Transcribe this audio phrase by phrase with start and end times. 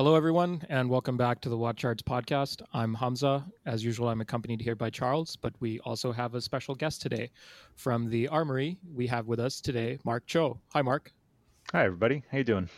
[0.00, 2.62] Hello, everyone, and welcome back to the WatchCharts podcast.
[2.72, 3.44] I'm Hamza.
[3.66, 7.30] As usual, I'm accompanied here by Charles, but we also have a special guest today.
[7.74, 10.58] From the Armoury, we have with us today Mark Cho.
[10.72, 11.12] Hi, Mark.
[11.72, 12.22] Hi, everybody.
[12.32, 12.70] How you doing?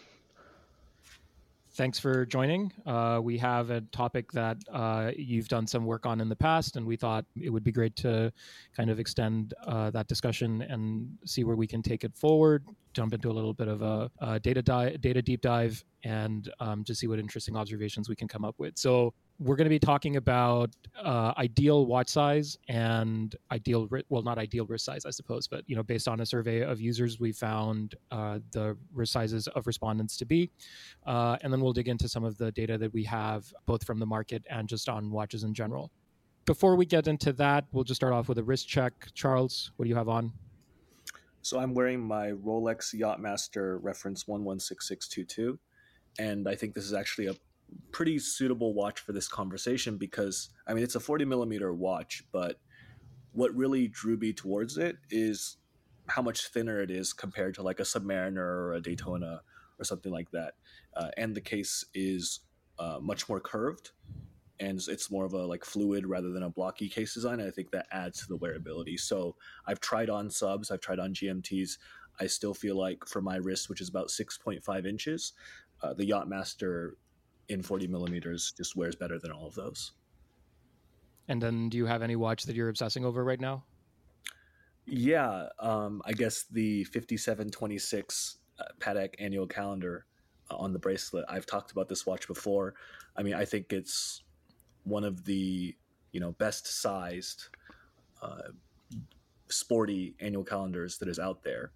[1.75, 2.73] Thanks for joining.
[2.85, 6.77] Uh, we have a topic that uh, you've done some work on in the past,
[6.77, 8.33] and we thought it would be great to
[8.77, 12.65] kind of extend uh, that discussion and see where we can take it forward.
[12.93, 16.85] Jump into a little bit of a, a data di- data deep dive, and um,
[16.85, 18.79] just see what interesting observations we can come up with.
[18.79, 20.71] So we're going to be talking about
[21.03, 25.75] uh, ideal watch size and ideal well not ideal wrist size i suppose but you
[25.75, 30.17] know based on a survey of users we found uh, the wrist sizes of respondents
[30.17, 30.51] to be.
[31.07, 33.99] Uh, and then we'll dig into some of the data that we have both from
[33.99, 35.91] the market and just on watches in general.
[36.45, 38.93] Before we get into that we'll just start off with a wrist check.
[39.15, 40.33] Charles what do you have on
[41.43, 45.59] so i'm wearing my rolex yachtmaster reference 116622
[46.19, 47.35] and i think this is actually a
[47.91, 52.59] pretty suitable watch for this conversation because I mean it's a 40 millimeter watch, but
[53.33, 55.57] what really drew me towards it is
[56.09, 59.43] how much thinner it is compared to like a Submariner or a Daytona
[59.79, 60.55] or something like that,
[60.97, 62.41] uh, and the case is
[62.79, 63.91] uh, much more curved,
[64.63, 67.41] and it's more of a like fluid rather than a blocky case design.
[67.41, 68.99] I think that adds to the wearability.
[68.99, 69.35] So
[69.67, 71.79] I've tried on subs, I've tried on GMTs.
[72.21, 75.33] I still feel like for my wrist, which is about 6.5 inches,
[75.83, 76.91] uh, the Yachtmaster
[77.49, 79.93] in 40 millimeters just wears better than all of those.
[81.29, 83.65] And then, do you have any watch that you're obsessing over right now?
[84.85, 90.07] Yeah, um, I guess the 5726 uh, Patek annual calendar
[90.51, 91.25] uh, on the bracelet.
[91.29, 92.75] I've talked about this watch before.
[93.17, 94.23] I mean, I think it's
[94.85, 95.75] one of the
[96.13, 97.49] you know best sized,
[98.21, 98.51] uh,
[99.49, 101.73] sporty annual calendars that is out there.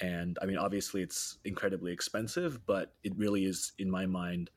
[0.00, 4.50] And I mean, obviously, it's incredibly expensive, but it really is, in my mind,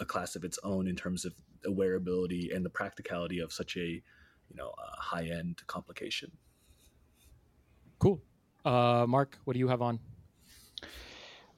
[0.00, 3.76] a class of its own in terms of the wearability and the practicality of such
[3.76, 6.30] a you know high end complication.
[7.98, 8.22] Cool,
[8.64, 9.38] uh, Mark.
[9.44, 9.98] What do you have on?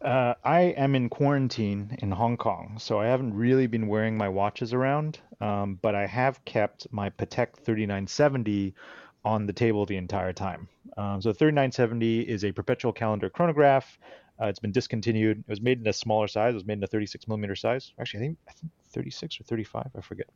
[0.03, 4.31] Uh, I am in quarantine in Hong Kong, so I haven't really been wearing my
[4.31, 8.75] watches around, um, but I have kept my Patek 3970
[9.27, 10.69] on the table the entire time.
[10.97, 13.99] Um, so 3970 is a perpetual calendar chronograph.
[14.41, 15.41] Uh, it's been discontinued.
[15.41, 16.53] It was made in a smaller size.
[16.53, 17.93] It was made in a 36 millimeter size.
[18.01, 19.91] Actually, I think I think 36 or 35.
[19.95, 20.29] I forget.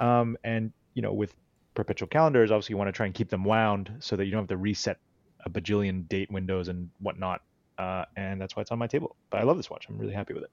[0.00, 1.32] Um, and you know, with
[1.74, 4.42] perpetual calendars, obviously you want to try and keep them wound so that you don't
[4.42, 4.98] have to reset
[5.44, 7.40] a bajillion date windows and whatnot.
[7.78, 9.16] Uh, and that's why it's on my table.
[9.30, 9.86] But I love this watch.
[9.88, 10.50] I'm really happy with it.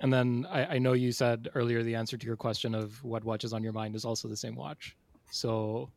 [0.00, 3.24] And then I, I know you said earlier the answer to your question of what
[3.24, 4.96] watch is on your mind is also the same watch.
[5.30, 5.90] So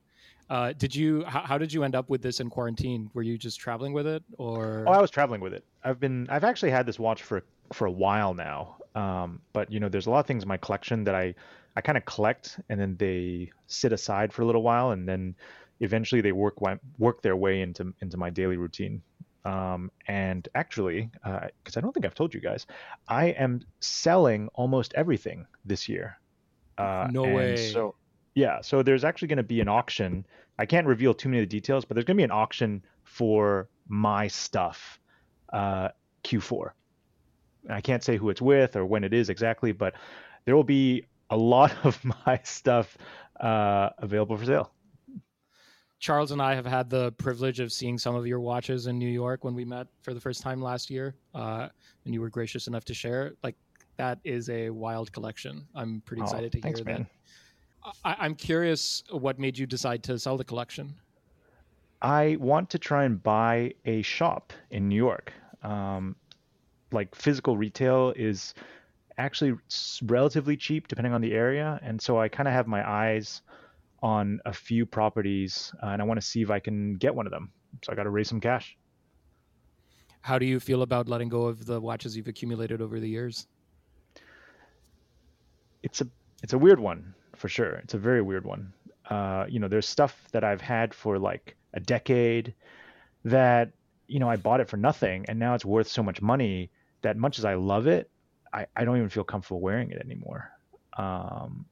[0.49, 1.23] uh, did you?
[1.25, 3.09] How, how, did you end up with this in quarantine?
[3.13, 4.83] Were you just traveling with it, or?
[4.85, 5.63] Oh, I was traveling with it.
[5.83, 6.27] I've been.
[6.29, 8.75] I've actually had this watch for for a while now.
[8.93, 11.33] Um, but you know, there's a lot of things in my collection that I
[11.77, 15.35] I kind of collect, and then they sit aside for a little while, and then
[15.79, 16.55] eventually they work
[16.99, 19.01] work their way into into my daily routine.
[19.43, 22.67] Um, and actually, because uh, I don't think I've told you guys,
[23.07, 26.19] I am selling almost everything this year.
[26.77, 27.55] Uh, no way.
[27.57, 27.95] So
[28.35, 30.25] yeah, so there's actually going to be an auction.
[30.57, 32.83] I can't reveal too many of the details, but there's going to be an auction
[33.03, 34.99] for my stuff,
[35.51, 35.89] uh,
[36.23, 36.71] Q4.
[37.69, 39.95] I can't say who it's with or when it is exactly, but
[40.45, 42.97] there will be a lot of my stuff
[43.39, 44.71] uh, available for sale.
[46.01, 49.07] Charles and I have had the privilege of seeing some of your watches in New
[49.07, 51.69] York when we met for the first time last year, uh,
[52.05, 53.33] and you were gracious enough to share.
[53.43, 53.55] Like
[53.97, 55.63] that is a wild collection.
[55.75, 57.07] I'm pretty oh, excited oh, to thanks, hear man.
[57.85, 57.93] that.
[58.19, 60.95] I, am curious what made you decide to sell the collection.
[62.01, 65.31] I want to try and buy a shop in New York.
[65.61, 66.15] Um,
[66.91, 68.55] like physical retail is
[69.19, 69.53] actually
[70.05, 73.43] relatively cheap depending on the area, and so I kind of have my eyes
[74.01, 77.25] on a few properties, uh, and I want to see if I can get one
[77.25, 77.51] of them.
[77.83, 78.77] So I got to raise some cash.
[80.21, 83.47] How do you feel about letting go of the watches you've accumulated over the years?
[85.83, 86.07] It's a
[86.43, 87.73] it's a weird one for sure.
[87.83, 88.73] It's a very weird one.
[89.09, 92.53] Uh, you know, there's stuff that I've had for like a decade
[93.25, 93.71] that,
[94.07, 96.69] you know, I bought it for nothing and now it's worth so much money
[97.01, 98.09] that much as I love it,
[98.53, 100.51] I, I don't even feel comfortable wearing it anymore.
[100.97, 101.65] Um,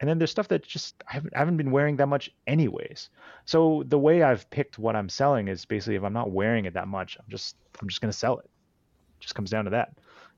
[0.00, 3.08] and then there's stuff that just I haven't, I haven't been wearing that much anyways.
[3.44, 6.74] So the way I've picked what I'm selling is basically if I'm not wearing it
[6.74, 8.44] that much, I'm just I'm just gonna sell it.
[8.44, 9.94] it just comes down to that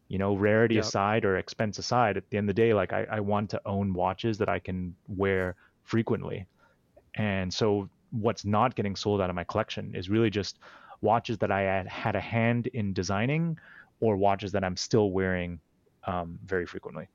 [0.08, 0.84] you know rarity yep.
[0.84, 3.60] aside or expense aside at the end of the day like I, I want to
[3.66, 6.46] own watches that i can wear frequently
[7.16, 10.60] and so what's not getting sold out of my collection is really just
[11.02, 13.58] watches that i had had a hand in designing
[14.00, 15.60] or watches that i'm still wearing
[16.08, 17.06] um, very frequently.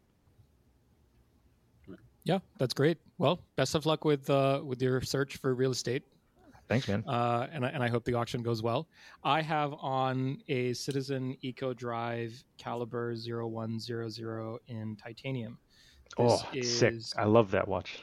[2.24, 2.98] Yeah, that's great.
[3.18, 6.04] Well, best of luck with uh, with your search for real estate.
[6.70, 7.04] Thanks, man.
[7.06, 8.88] Uh, and I, and I hope the auction goes well.
[9.24, 15.58] I have on a Citizen Eco Drive Caliber 0100 in titanium.
[16.18, 16.94] This oh, is, sick!
[17.18, 18.02] I love that watch.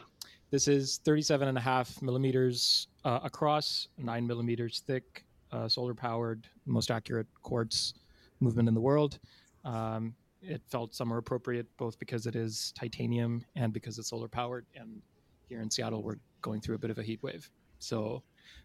[0.50, 6.46] This is 37 and a half millimeters uh, across, nine millimeters thick, uh, solar powered,
[6.66, 7.94] most accurate quartz
[8.40, 9.18] movement in the world.
[9.64, 14.66] Um, it felt summer appropriate both because it is titanium and because it's solar powered.
[14.74, 15.02] And
[15.48, 17.50] here in Seattle, we're going through a bit of a heat wave.
[17.78, 18.22] So,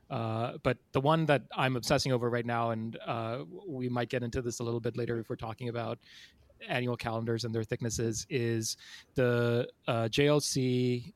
[0.10, 4.24] uh, but the one that I'm obsessing over right now, and uh, we might get
[4.24, 6.00] into this a little bit later if we're talking about
[6.68, 8.78] annual calendars and their thicknesses, is
[9.16, 11.14] the uh, JLC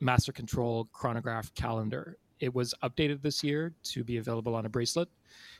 [0.00, 2.16] Master Control Chronograph calendar.
[2.40, 5.08] It was updated this year to be available on a bracelet,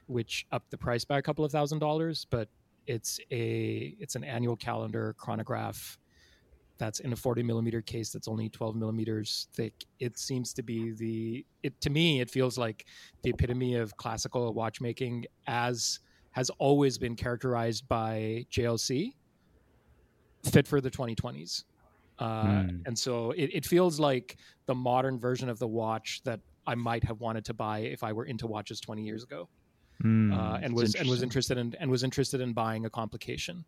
[0.07, 2.49] which upped the price by a couple of thousand dollars, but
[2.91, 5.97] it's a it's an annual calendar chronograph
[6.77, 9.85] that's in a 40 millimeter case that's only 12 millimeters thick.
[10.01, 12.87] It seems to be the it to me it feels like
[13.23, 16.01] the epitome of classical watchmaking as
[16.33, 19.13] has always been characterized by jlc
[20.45, 21.65] fit for the 2020s
[22.21, 22.81] uh, mm.
[22.87, 27.03] and so it, it feels like the modern version of the watch that i might
[27.03, 29.49] have wanted to buy if i were into watches 20 years ago
[30.03, 33.65] mm, uh, and was and was interested in and was interested in buying a complication.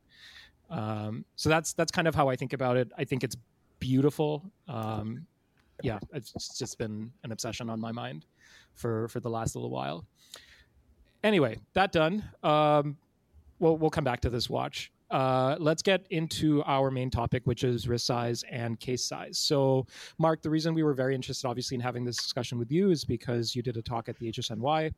[0.71, 2.91] Um, so that's that's kind of how I think about it.
[2.97, 3.37] I think it's
[3.79, 4.51] beautiful.
[4.69, 5.27] Um,
[5.83, 8.27] yeah, it's just been an obsession on my mind
[8.75, 10.07] for for the last little while.
[11.25, 12.25] Anyway, that done.
[12.43, 12.97] Um,
[13.59, 14.93] we'll we'll come back to this watch.
[15.11, 19.37] Uh, let's get into our main topic, which is wrist size and case size.
[19.37, 19.87] So,
[20.17, 23.05] Mark, the reason we were very interested, obviously, in having this discussion with you is
[23.05, 24.91] because you did a talk at the HSNY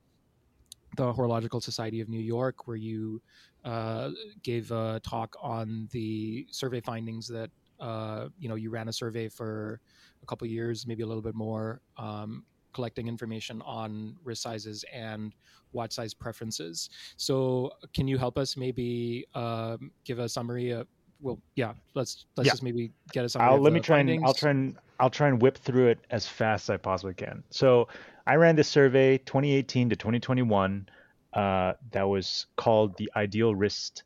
[0.96, 3.20] the Horological Society of New York, where you
[3.64, 4.10] uh,
[4.42, 7.50] gave a talk on the survey findings that
[7.80, 9.80] uh, you know you ran a survey for
[10.22, 15.34] a couple years, maybe a little bit more, um, collecting information on wrist sizes and
[15.72, 16.90] watch size preferences.
[17.16, 20.86] So, can you help us maybe um, give a summary of
[21.20, 22.52] well, yeah, let's let's yeah.
[22.52, 23.34] just maybe get us.
[23.34, 24.18] I'll let me try findings.
[24.18, 27.14] and I'll try and I'll try and whip through it as fast as I possibly
[27.14, 27.42] can.
[27.50, 27.88] So
[28.26, 30.88] I ran this survey 2018 to 2021
[31.34, 34.04] uh, that was called the Ideal Wrist,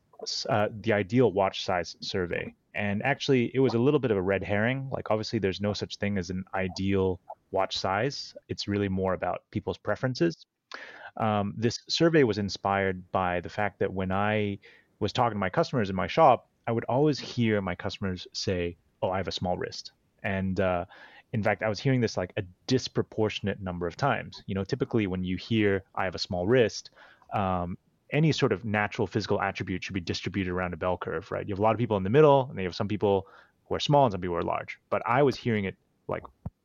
[0.48, 2.54] uh, the Ideal Watch Size Survey.
[2.74, 4.88] And actually, it was a little bit of a red herring.
[4.90, 7.20] Like, obviously, there's no such thing as an ideal
[7.50, 8.34] watch size.
[8.48, 10.46] It's really more about people's preferences.
[11.16, 14.58] Um, this survey was inspired by the fact that when I
[15.00, 18.76] was talking to my customers in my shop, I would always hear my customers say,
[19.02, 19.92] "Oh, I have a small wrist,"
[20.22, 20.84] and uh,
[21.32, 24.42] in fact, I was hearing this like a disproportionate number of times.
[24.46, 26.90] You know, typically when you hear I have a small wrist,
[27.34, 27.76] um,
[28.10, 31.46] any sort of natural physical attribute should be distributed around a bell curve, right?
[31.46, 33.26] You have a lot of people in the middle, and then you have some people
[33.66, 34.78] who are small and some people who are large.
[34.88, 35.76] But I was hearing it
[36.08, 36.22] like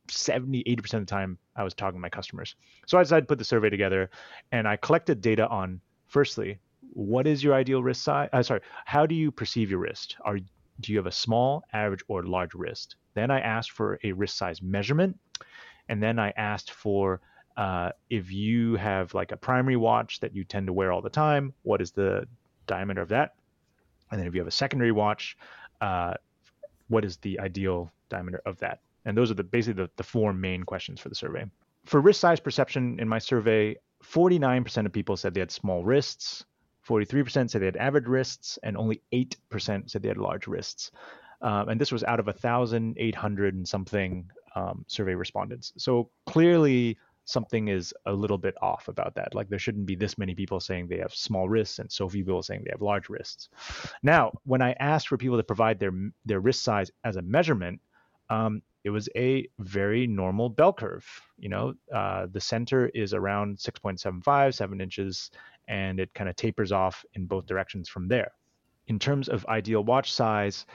[0.08, 2.54] 70, 80% of the time I was talking to my customers.
[2.86, 4.10] So I decided to put the survey together
[4.52, 6.58] and I collected data on, firstly,
[6.94, 8.28] what is your ideal wrist size?
[8.32, 10.16] Uh, sorry, how do you perceive your wrist?
[10.24, 10.38] Are
[10.80, 12.96] do you have a small, average, or large wrist?
[13.14, 15.18] Then I asked for a wrist size measurement.
[15.88, 17.20] And then I asked for
[17.56, 21.10] uh, if you have like a primary watch that you tend to wear all the
[21.10, 22.26] time, what is the
[22.66, 23.34] diameter of that?
[24.10, 25.36] And then if you have a secondary watch,
[25.80, 26.14] uh,
[26.88, 28.80] what is the ideal diameter of that?
[29.04, 31.44] And those are the basically the, the four main questions for the survey.
[31.84, 36.44] For wrist size perception in my survey, 49% of people said they had small wrists,
[36.86, 40.90] 43% said they had average wrists, and only 8% said they had large wrists.
[41.44, 45.72] Um, and this was out of 1,800 and something um, survey respondents.
[45.76, 46.96] So clearly,
[47.26, 49.34] something is a little bit off about that.
[49.34, 52.24] Like there shouldn't be this many people saying they have small wrists and so few
[52.24, 53.50] people saying they have large wrists.
[54.02, 55.92] Now, when I asked for people to provide their
[56.24, 57.80] their wrist size as a measurement,
[58.30, 61.06] um, it was a very normal bell curve.
[61.38, 65.30] You know, uh, the center is around 6.75, seven inches,
[65.68, 68.32] and it kind of tapers off in both directions from there.
[68.86, 70.66] In terms of ideal watch size,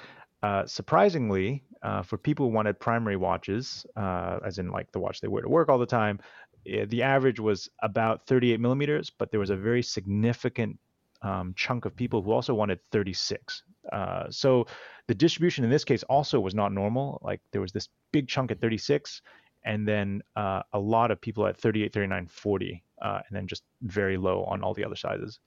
[0.41, 5.21] uh, surprisingly, uh, for people who wanted primary watches, uh, as in like the watch
[5.21, 6.19] they wear to work all the time,
[6.67, 10.77] eh, the average was about 38 millimeters, but there was a very significant
[11.21, 13.63] um, chunk of people who also wanted 36.
[13.91, 14.65] Uh, so
[15.07, 17.19] the distribution in this case also was not normal.
[17.23, 19.21] Like there was this big chunk at 36,
[19.65, 23.63] and then uh, a lot of people at 38, 39, 40, uh, and then just
[23.81, 25.39] very low on all the other sizes.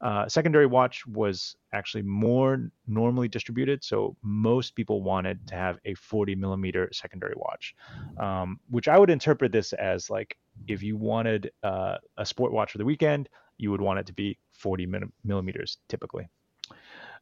[0.00, 5.94] Uh, secondary watch was actually more normally distributed, so most people wanted to have a
[5.94, 7.74] 40 millimeter secondary watch,
[8.18, 10.36] um, which I would interpret this as like
[10.68, 14.12] if you wanted uh, a sport watch for the weekend, you would want it to
[14.12, 14.86] be 40
[15.24, 16.28] millimeters typically.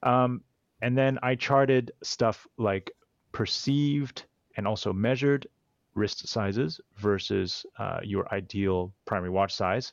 [0.03, 0.43] Um,
[0.81, 2.91] And then I charted stuff like
[3.33, 4.25] perceived
[4.57, 5.47] and also measured
[5.95, 9.93] wrist sizes versus uh, your ideal primary watch size.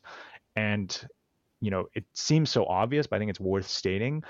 [0.56, 0.90] And,
[1.62, 4.24] you know, it seems so obvious, but I think it's worth stating.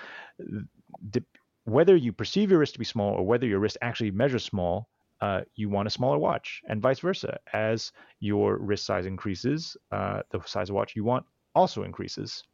[1.11, 1.25] The,
[1.65, 4.89] whether you perceive your wrist to be small or whether your wrist actually measures small,
[5.23, 7.39] uh, you want a smaller watch, and vice versa.
[7.55, 11.25] As your wrist size increases, uh, the size of watch you want
[11.55, 12.45] also increases.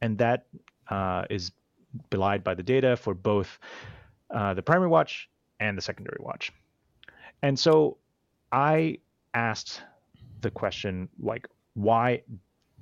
[0.00, 0.46] And that
[0.88, 1.50] uh, is
[2.08, 3.58] belied by the data for both
[4.32, 6.52] uh, the primary watch and the secondary watch.
[7.42, 7.98] And so
[8.52, 8.98] I
[9.34, 9.82] asked
[10.40, 12.22] the question like, why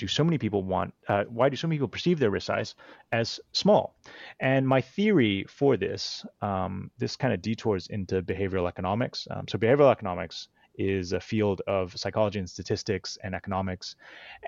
[0.01, 0.95] do so many people want?
[1.07, 2.75] Uh, why do so many people perceive their wrist size
[3.13, 3.95] as small?
[4.41, 9.29] And my theory for this, um, this kind of detours into behavioral economics.
[9.31, 13.97] Um, so behavioral economics is a field of psychology and statistics and economics,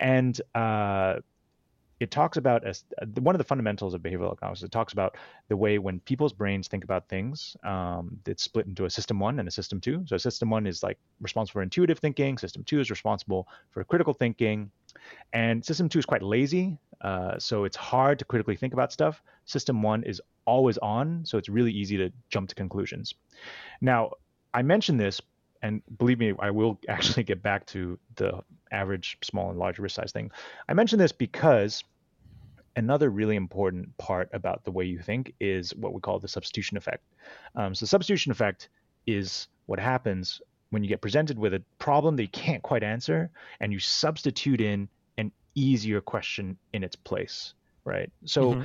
[0.00, 1.16] and uh,
[2.02, 2.84] it talks about as
[3.20, 4.64] one of the fundamentals of behavioral economics.
[4.64, 5.16] It talks about
[5.46, 7.56] the way when people's brains think about things.
[7.62, 10.02] Um, it's split into a system one and a system two.
[10.08, 12.38] So system one is like responsible for intuitive thinking.
[12.38, 14.72] System two is responsible for critical thinking,
[15.32, 16.76] and system two is quite lazy.
[17.02, 19.22] Uh, so it's hard to critically think about stuff.
[19.44, 23.14] System one is always on, so it's really easy to jump to conclusions.
[23.80, 24.10] Now,
[24.52, 25.20] I mentioned this,
[25.62, 28.42] and believe me, I will actually get back to the
[28.72, 30.32] average small and large risk size thing.
[30.68, 31.84] I mention this because
[32.76, 36.76] another really important part about the way you think is what we call the substitution
[36.76, 37.04] effect.
[37.54, 38.68] Um, so, substitution effect
[39.06, 43.30] is what happens when you get presented with a problem that you can't quite answer
[43.60, 44.88] and you substitute in
[45.18, 48.10] an easier question in its place, right?
[48.24, 48.64] So, mm-hmm.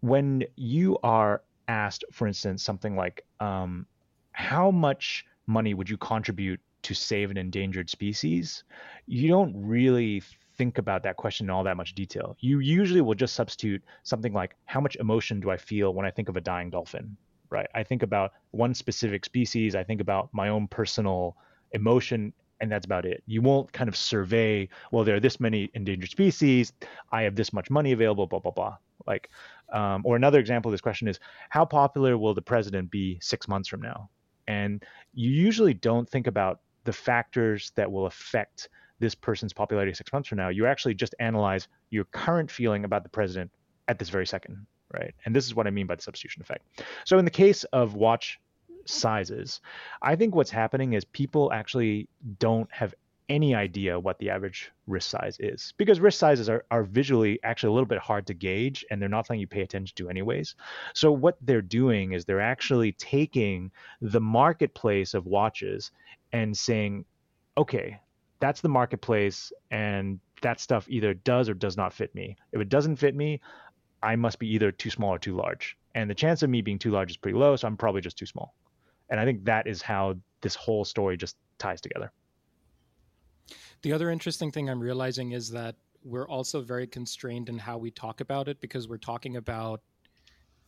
[0.00, 3.86] when you are asked, for instance, something like, um,
[4.32, 8.64] how much money would you contribute to save an endangered species?
[9.06, 10.22] You don't really
[10.56, 12.36] think about that question in all that much detail.
[12.40, 16.10] You usually will just substitute something like, how much emotion do I feel when I
[16.10, 17.16] think of a dying dolphin?
[17.48, 17.68] Right.
[17.74, 19.76] I think about one specific species.
[19.76, 21.36] I think about my own personal
[21.72, 23.22] emotion, and that's about it.
[23.26, 26.72] You won't kind of survey, well, there are this many endangered species.
[27.12, 28.76] I have this much money available, blah, blah, blah.
[29.06, 29.30] Like,
[29.72, 31.20] um, or another example of this question is,
[31.50, 34.10] how popular will the president be six months from now?
[34.48, 34.84] And
[35.14, 40.28] you usually don't think about the factors that will affect this person's popularity six months
[40.28, 40.48] from now.
[40.48, 43.50] You actually just analyze your current feeling about the president
[43.88, 45.14] at this very second, right?
[45.24, 46.66] And this is what I mean by the substitution effect.
[47.04, 48.40] So in the case of watch
[48.84, 49.60] sizes,
[50.02, 52.94] I think what's happening is people actually don't have
[53.28, 57.68] any idea what the average wrist size is because wrist sizes are, are visually actually
[57.68, 60.54] a little bit hard to gauge and they're not something you pay attention to anyways
[60.94, 65.90] so what they're doing is they're actually taking the marketplace of watches
[66.32, 67.04] and saying
[67.58, 67.98] okay
[68.38, 72.36] that's the marketplace and that stuff either does or does not fit me.
[72.52, 73.40] If it doesn't fit me,
[74.02, 75.76] I must be either too small or too large.
[75.94, 78.18] And the chance of me being too large is pretty low, so I'm probably just
[78.18, 78.54] too small.
[79.08, 82.12] And I think that is how this whole story just ties together.
[83.82, 87.90] The other interesting thing I'm realizing is that we're also very constrained in how we
[87.90, 89.80] talk about it because we're talking about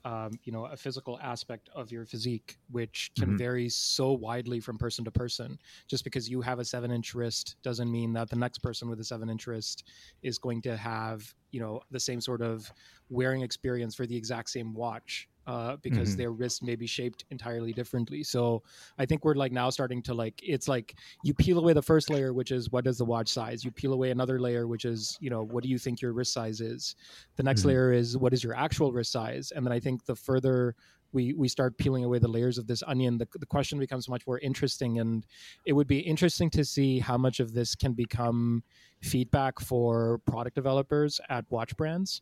[0.04, 3.36] um, you know a physical aspect of your physique which can mm-hmm.
[3.36, 7.56] vary so widely from person to person just because you have a seven inch wrist
[7.62, 9.84] doesn't mean that the next person with a seven inch wrist
[10.22, 12.72] is going to have you know the same sort of
[13.10, 16.18] wearing experience for the exact same watch uh, because mm-hmm.
[16.18, 18.22] their wrists may be shaped entirely differently.
[18.22, 18.62] So
[18.98, 22.10] I think we're like now starting to like it's like you peel away the first
[22.10, 23.64] layer, which is what is the watch size.
[23.64, 26.34] You peel away another layer, which is you know what do you think your wrist
[26.34, 26.94] size is.
[27.36, 27.70] The next mm-hmm.
[27.70, 30.74] layer is what is your actual wrist size, and then I think the further
[31.12, 34.26] we we start peeling away the layers of this onion, the, the question becomes much
[34.26, 35.24] more interesting, and
[35.64, 38.62] it would be interesting to see how much of this can become
[39.00, 42.20] feedback for product developers at watch brands.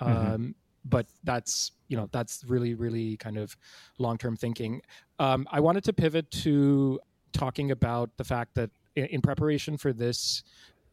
[0.00, 0.34] Mm-hmm.
[0.34, 3.56] Um, but that's you know that's really really kind of
[3.98, 4.82] long term thinking.
[5.18, 7.00] Um, I wanted to pivot to
[7.32, 10.42] talking about the fact that in, in preparation for this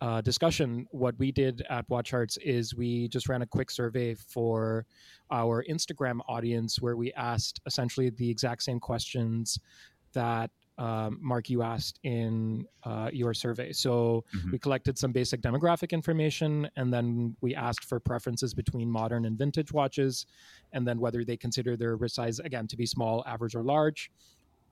[0.01, 4.85] uh, discussion, what we did at WatchCharts is we just ran a quick survey for
[5.29, 9.59] our Instagram audience where we asked essentially the exact same questions
[10.13, 13.73] that um, Mark, you asked in uh, your survey.
[13.73, 14.51] So mm-hmm.
[14.51, 19.37] we collected some basic demographic information, and then we asked for preferences between modern and
[19.37, 20.25] vintage watches,
[20.71, 24.09] and then whether they consider their wrist size again to be small, average, or large,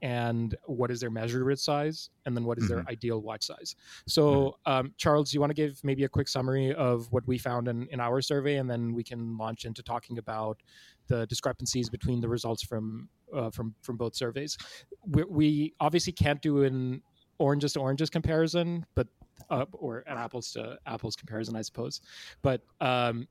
[0.01, 2.75] and what is their measured wrist size, and then what is mm-hmm.
[2.75, 3.75] their ideal watch size.
[4.08, 7.38] So, um, Charles, do you want to give maybe a quick summary of what we
[7.38, 10.62] found in, in our survey, and then we can launch into talking about
[11.08, 14.58] the discrepancies between the results from uh, from from both surveys.
[15.06, 17.01] We, we, obviously can't do an
[17.39, 19.08] oranges to oranges comparison, but
[19.50, 22.01] uh, or an apples to apples comparison, I suppose.
[22.42, 23.27] But um,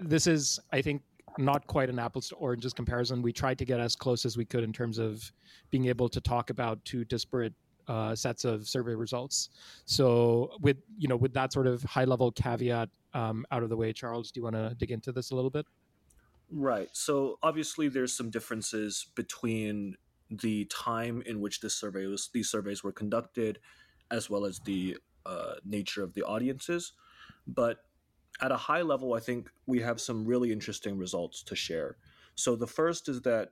[0.00, 1.02] this is, I think,
[1.38, 3.22] not quite an apples to oranges comparison.
[3.22, 5.32] We tried to get as close as we could in terms of
[5.70, 7.54] being able to talk about two disparate
[7.86, 9.50] uh, sets of survey results.
[9.86, 13.76] So with you know with that sort of high level caveat um, out of the
[13.76, 15.66] way, Charles, do you want to dig into this a little bit?
[16.50, 16.88] Right.
[16.92, 19.96] So obviously, there's some differences between
[20.30, 23.58] the time in which this survey was, these surveys were conducted,
[24.10, 26.92] as well as the uh, nature of the audiences.
[27.46, 27.78] But
[28.40, 31.96] at a high level, I think we have some really interesting results to share.
[32.34, 33.50] So the first is that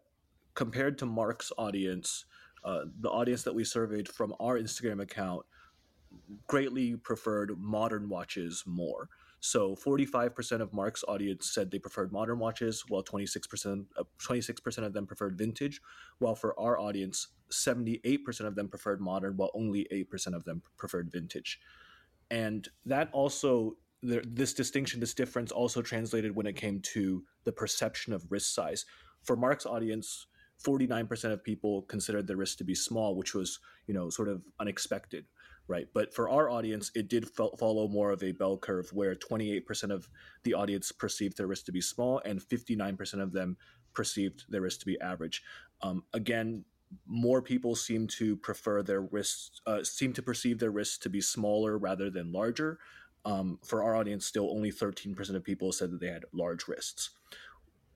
[0.55, 2.25] compared to Mark's audience,
[2.64, 5.45] uh, the audience that we surveyed from our Instagram account
[6.47, 9.09] greatly preferred modern watches more.
[9.40, 14.93] So 45% of Mark's audience said they preferred modern watches, while 26% uh, 26% of
[14.93, 15.81] them preferred vintage,
[16.19, 21.12] while for our audience, 78% of them preferred modern, while only 8% of them preferred
[21.12, 21.61] vintage.
[22.31, 23.76] And that also
[24.07, 28.85] this distinction, this difference also translated when it came to the perception of wrist size.
[29.23, 30.27] For Mark's audience,
[30.65, 34.43] 49% of people considered the wrist to be small, which was, you know, sort of
[34.61, 35.27] unexpected
[35.69, 35.89] right?
[35.93, 40.09] But for our audience, it did follow more of a bell curve where 28% of
[40.45, 43.57] the audience perceived their risk to be small and 59% of them
[43.95, 45.43] perceived their risk to be average.
[45.83, 46.65] Um, again,
[47.07, 51.21] more people seem to prefer their risks, uh, seem to perceive their risks to be
[51.21, 52.79] smaller rather than larger.
[53.26, 57.11] Um, for our audience, still only 13% of people said that they had large wrists.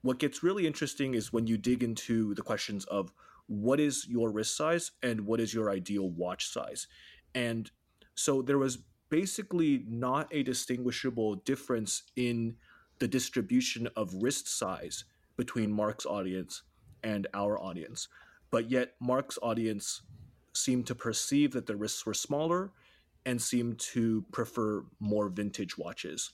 [0.01, 3.13] What gets really interesting is when you dig into the questions of
[3.47, 6.87] what is your wrist size and what is your ideal watch size.
[7.33, 7.71] And
[8.13, 12.55] so there was basically not a distinguishable difference in
[12.99, 15.05] the distribution of wrist size
[15.37, 16.63] between Mark's audience
[17.03, 18.07] and our audience.
[18.51, 20.01] But yet, Mark's audience
[20.53, 22.71] seemed to perceive that the wrists were smaller
[23.25, 26.31] and seemed to prefer more vintage watches.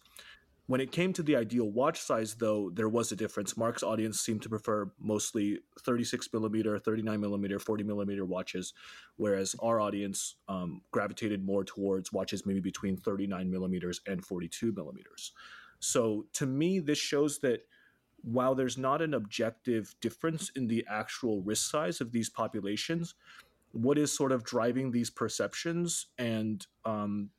[0.67, 3.56] When it came to the ideal watch size, though, there was a difference.
[3.56, 8.74] Mark's audience seemed to prefer mostly 36 millimeter, 39 millimeter, 40 millimeter watches,
[9.15, 15.32] whereas our audience um, gravitated more towards watches maybe between 39 millimeters and 42 millimeters.
[15.80, 17.62] So to me, this shows that
[18.21, 23.15] while there's not an objective difference in the actual wrist size of these populations,
[23.78, 27.30] what is sort of driving these perceptions and um,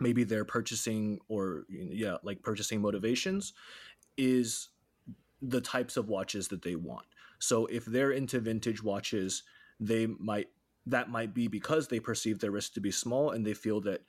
[0.00, 3.52] maybe their purchasing or yeah like purchasing motivations
[4.16, 4.70] is
[5.42, 7.06] the types of watches that they want.
[7.38, 9.42] So if they're into vintage watches
[9.78, 10.48] they might
[10.86, 14.02] that might be because they perceive their wrist to be small and they feel that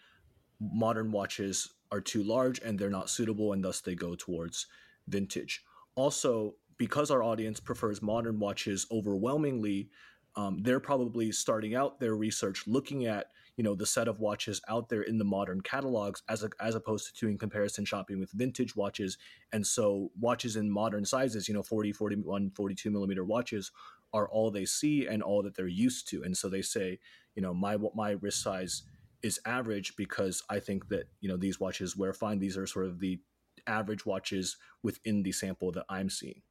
[0.59, 4.67] modern watches are too large and they're not suitable and thus they go towards
[5.07, 5.63] vintage.
[5.95, 9.89] Also because our audience prefers modern watches overwhelmingly
[10.35, 14.61] um, they're probably starting out their research looking at you know the set of watches
[14.67, 18.31] out there in the modern catalogs as a, as opposed to doing comparison shopping with
[18.31, 19.17] vintage watches.
[19.53, 23.71] And so watches in modern sizes you know 40 41 42 millimeter watches
[24.13, 26.23] are all they see and all that they're used to.
[26.23, 26.99] And so they say
[27.35, 28.83] you know my my wrist size
[29.23, 32.39] is average because i think that you know these watches wear fine.
[32.39, 33.19] These are sort of the
[33.67, 36.41] average watches within the sample that i'm seeing.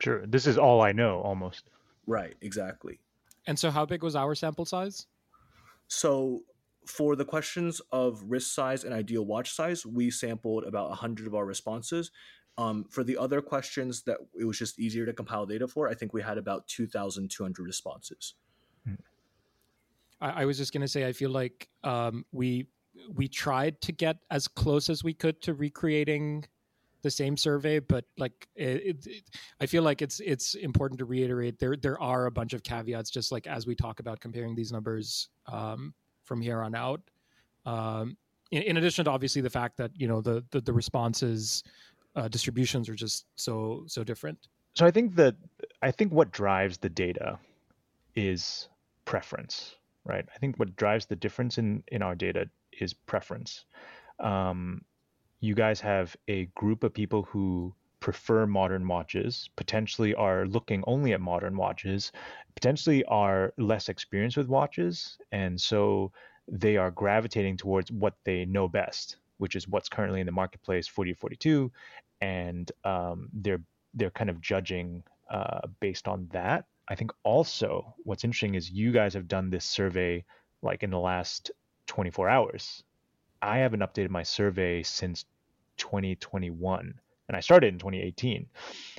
[0.00, 0.26] Sure.
[0.26, 1.70] This is all i know almost.
[2.06, 2.34] Right.
[2.40, 2.98] Exactly
[3.46, 5.06] and so how big was our sample size
[5.88, 6.42] so
[6.86, 11.34] for the questions of wrist size and ideal watch size, we sampled about 100 of
[11.34, 12.10] our responses.
[12.56, 15.94] Um, for the other questions that it was just easier to compile data for, I
[15.94, 18.34] think we had about 2,200 responses.
[20.20, 22.68] I, I was just going to say, I feel like um, we
[23.12, 26.44] we tried to get as close as we could to recreating
[27.04, 29.22] the same survey, but like it, it,
[29.60, 33.10] I feel like it's it's important to reiterate there there are a bunch of caveats,
[33.10, 35.28] just like as we talk about comparing these numbers.
[35.46, 37.00] Um, from here on out.
[37.66, 38.16] Um,
[38.50, 41.62] in, in, addition to obviously the fact that you know the the, the responses
[42.16, 44.38] uh, distributions are just so so different.
[44.74, 45.36] So I think that
[45.82, 47.38] I think what drives the data
[48.16, 48.68] is
[49.04, 50.26] preference, right?
[50.34, 53.64] I think what drives the difference in in our data is preference.
[54.20, 54.82] Um,
[55.44, 61.12] you guys have a group of people who prefer modern watches, potentially are looking only
[61.12, 62.12] at modern watches,
[62.54, 66.10] potentially are less experienced with watches, and so
[66.48, 70.88] they are gravitating towards what they know best, which is what's currently in the marketplace,
[70.88, 71.70] 40 42,
[72.22, 76.64] and um, they're they're kind of judging uh, based on that.
[76.88, 80.24] I think also what's interesting is you guys have done this survey
[80.62, 81.50] like in the last
[81.86, 82.82] 24 hours.
[83.40, 85.26] I haven't updated my survey since
[85.76, 86.94] 2021
[87.28, 88.46] and I started in 2018.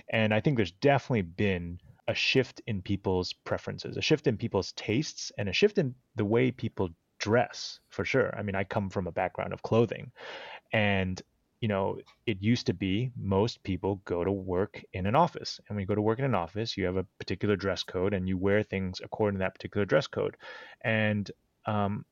[0.09, 4.71] And I think there's definitely been a shift in people's preferences, a shift in people's
[4.73, 8.33] tastes, and a shift in the way people dress for sure.
[8.37, 10.11] I mean, I come from a background of clothing,
[10.71, 11.21] and
[11.61, 15.59] you know, it used to be most people go to work in an office.
[15.67, 18.13] And when you go to work in an office, you have a particular dress code
[18.13, 20.35] and you wear things according to that particular dress code.
[20.81, 21.31] And,
[21.65, 22.05] um,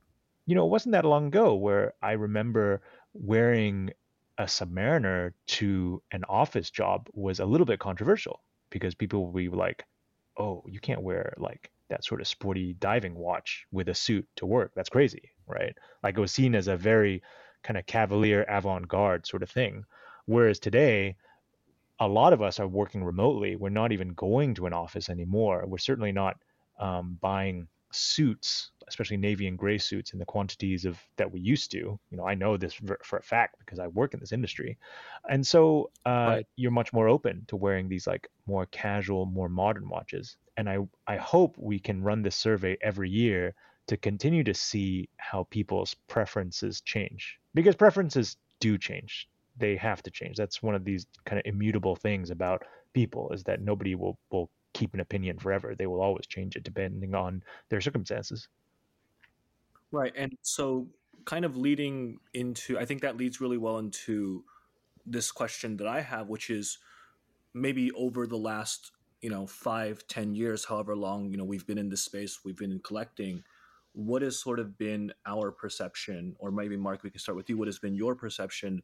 [0.47, 2.81] you know, it wasn't that long ago where I remember
[3.13, 3.91] wearing
[4.37, 9.49] a Submariner to an office job was a little bit controversial because people would be
[9.49, 9.85] like,
[10.37, 14.45] oh, you can't wear like that sort of sporty diving watch with a suit to
[14.45, 14.71] work.
[14.75, 15.75] That's crazy, right?
[16.01, 17.21] Like it was seen as a very
[17.63, 19.83] kind of cavalier avant-garde sort of thing.
[20.25, 21.15] Whereas today,
[21.99, 23.55] a lot of us are working remotely.
[23.55, 25.63] We're not even going to an office anymore.
[25.67, 26.37] We're certainly not
[26.79, 31.71] um, buying suits, especially navy and gray suits, in the quantities of that we used
[31.71, 31.77] to.
[31.77, 34.77] You know, I know this for, for a fact because I work in this industry,
[35.29, 36.47] and so uh, right.
[36.55, 40.37] you're much more open to wearing these like more casual, more modern watches.
[40.57, 43.55] And I I hope we can run this survey every year
[43.87, 49.27] to continue to see how people's preferences change because preferences do change
[49.57, 53.43] they have to change that's one of these kind of immutable things about people is
[53.43, 57.43] that nobody will will keep an opinion forever they will always change it depending on
[57.69, 58.47] their circumstances
[59.91, 60.87] right and so
[61.25, 64.43] kind of leading into i think that leads really well into
[65.05, 66.79] this question that i have which is
[67.53, 71.77] maybe over the last you know five ten years however long you know we've been
[71.77, 73.43] in this space we've been collecting
[73.93, 77.57] what has sort of been our perception, or maybe Mark, we can start with you.
[77.57, 78.81] What has been your perception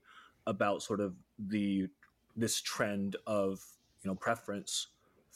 [0.48, 1.88] about sort of the
[2.36, 3.62] this trend of
[4.04, 4.88] you know preference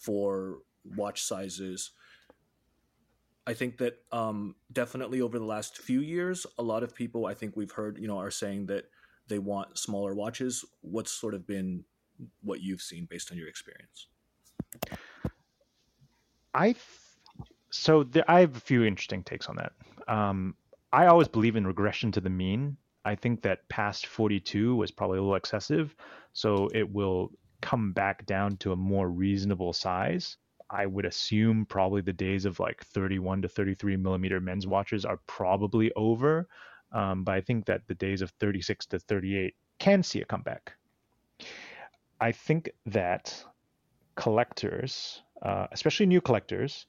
[0.03, 0.59] for
[0.95, 1.91] watch sizes?
[3.45, 7.33] I think that um, definitely over the last few years, a lot of people I
[7.33, 8.85] think we've heard you know are saying that
[9.27, 10.63] they want smaller watches.
[10.81, 11.83] What's sort of been
[12.41, 14.07] what you've seen based on your experience?
[16.53, 16.75] I
[17.69, 19.73] so there, I have a few interesting takes on that.
[20.07, 20.55] Um,
[20.91, 22.77] I always believe in regression to the mean.
[23.05, 25.95] I think that past 42 was probably a little excessive,
[26.31, 27.31] so it will
[27.63, 30.35] come back down to a more reasonable size.
[30.69, 35.19] I would assume probably the days of like 31 to 33 millimeter men's watches are
[35.27, 36.49] probably over,
[36.91, 40.73] um, but I think that the days of 36 to 38 can see a comeback.
[42.19, 43.41] I think that
[44.15, 46.85] collectors, uh, especially new collectors,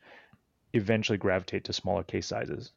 [0.72, 2.72] eventually gravitate to smaller case sizes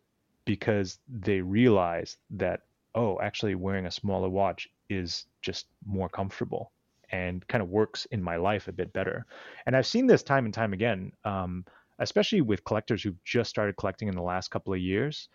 [0.45, 2.61] because they realize that
[2.93, 6.71] oh actually wearing a smaller watch is just more comfortable
[7.11, 9.25] and kind of works in my life a bit better
[9.65, 11.65] and i've seen this time and time again um,
[11.99, 15.29] especially with collectors who've just started collecting in the last couple of years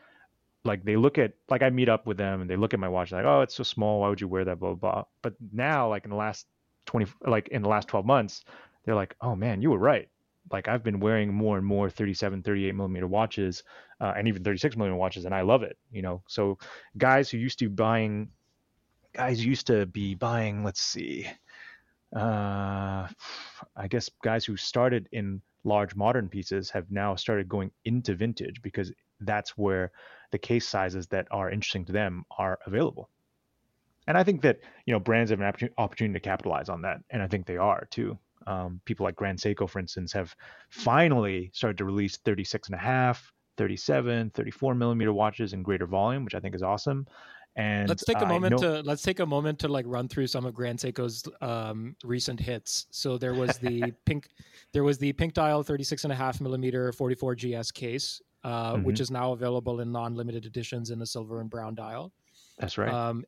[0.64, 2.88] like they look at like i meet up with them and they look at my
[2.88, 5.04] watch like oh it's so small why would you wear that blah blah, blah.
[5.22, 6.46] but now like in the last
[6.86, 8.44] 20 like in the last 12 months
[8.84, 10.08] they're like oh man you were right
[10.50, 13.62] like I've been wearing more and more 37, 38 millimeter watches,
[14.00, 15.76] uh, and even 36 millimeter watches, and I love it.
[15.90, 16.58] You know, so
[16.98, 18.28] guys who used to buying,
[19.12, 20.64] guys used to be buying.
[20.64, 21.28] Let's see,
[22.14, 23.08] uh,
[23.76, 28.60] I guess guys who started in large modern pieces have now started going into vintage
[28.62, 29.92] because that's where
[30.30, 33.08] the case sizes that are interesting to them are available.
[34.06, 37.22] And I think that you know brands have an opportunity to capitalize on that, and
[37.22, 38.18] I think they are too.
[38.46, 40.34] Um, people like Grand Seiko, for instance, have
[40.70, 46.24] finally started to release 36 and a half, 37, 34 millimeter watches in greater volume,
[46.24, 47.06] which I think is awesome.
[47.54, 48.80] And let's take a moment know...
[48.80, 52.40] to let's take a moment to like run through some of Grand Seiko's um, recent
[52.40, 52.86] hits.
[52.90, 54.28] So there was the pink,
[54.72, 58.84] there was the pink dial 36 and a half millimeter 44 GS case, uh, mm-hmm.
[58.84, 62.12] which is now available in non-limited editions in a silver and brown dial.
[62.58, 62.92] That's right.
[62.92, 63.24] Um,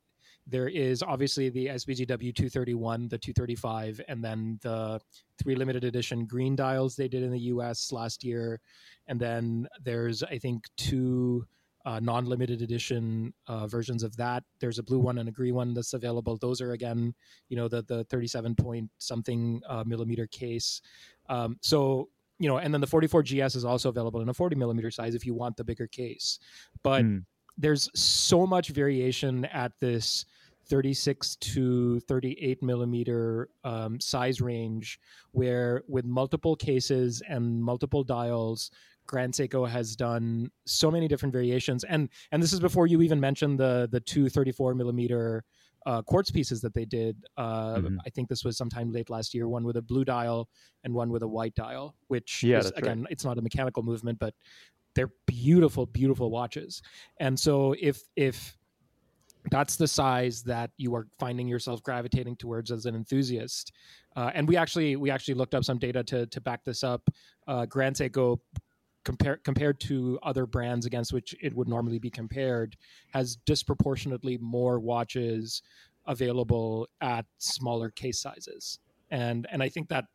[0.46, 5.00] there is obviously the SBGW 231, the 235, and then the
[5.42, 8.60] three limited edition green dials they did in the US last year.
[9.06, 11.46] And then there's, I think, two
[11.84, 14.44] uh, non limited edition uh, versions of that.
[14.60, 16.36] There's a blue one and a green one that's available.
[16.36, 17.14] Those are, again,
[17.48, 20.80] you know, the, the 37 point something uh, millimeter case.
[21.28, 24.56] Um, so, you know, and then the 44 GS is also available in a 40
[24.56, 26.38] millimeter size if you want the bigger case.
[26.82, 27.24] But mm
[27.56, 30.24] there's so much variation at this
[30.66, 34.98] 36 to 38 millimeter um, size range
[35.32, 38.70] where with multiple cases and multiple dials
[39.06, 43.20] grand seiko has done so many different variations and and this is before you even
[43.20, 45.44] mentioned the the two 34 millimeter
[45.86, 47.98] uh, quartz pieces that they did uh, mm-hmm.
[48.06, 50.48] i think this was sometime late last year one with a blue dial
[50.84, 53.12] and one with a white dial which yeah, is again right.
[53.12, 54.32] it's not a mechanical movement but
[54.94, 56.82] they're beautiful, beautiful watches.
[57.18, 58.56] And so if if
[59.50, 63.72] that's the size that you are finding yourself gravitating towards as an enthusiast,
[64.16, 67.02] uh, and we actually we actually looked up some data to to back this up.
[67.46, 68.38] Uh, Grand Seiko
[69.04, 72.76] compared compared to other brands against which it would normally be compared
[73.12, 75.62] has disproportionately more watches
[76.06, 78.78] available at smaller case sizes,
[79.10, 80.06] and and I think that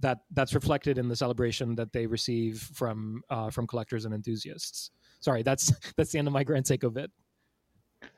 [0.00, 4.90] that that's reflected in the celebration that they receive from uh, from collectors and enthusiasts.
[5.20, 7.10] Sorry, that's that's the end of my Grand Seiko bit.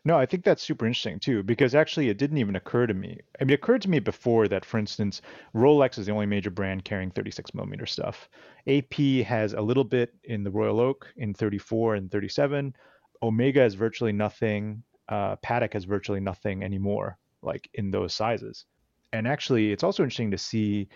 [0.07, 3.19] No, I think that's super interesting too, because actually it didn't even occur to me.
[3.41, 5.23] I mean, it occurred to me before that, for instance,
[5.55, 8.29] Rolex is the only major brand carrying 36 millimeter stuff.
[8.67, 8.95] AP
[9.27, 12.77] has a little bit in the Royal Oak in 34 and 37.
[13.23, 14.83] Omega has virtually nothing.
[15.09, 18.67] Uh, Patek has virtually nothing anymore, like in those sizes.
[19.15, 20.89] And actually, it's also interesting to see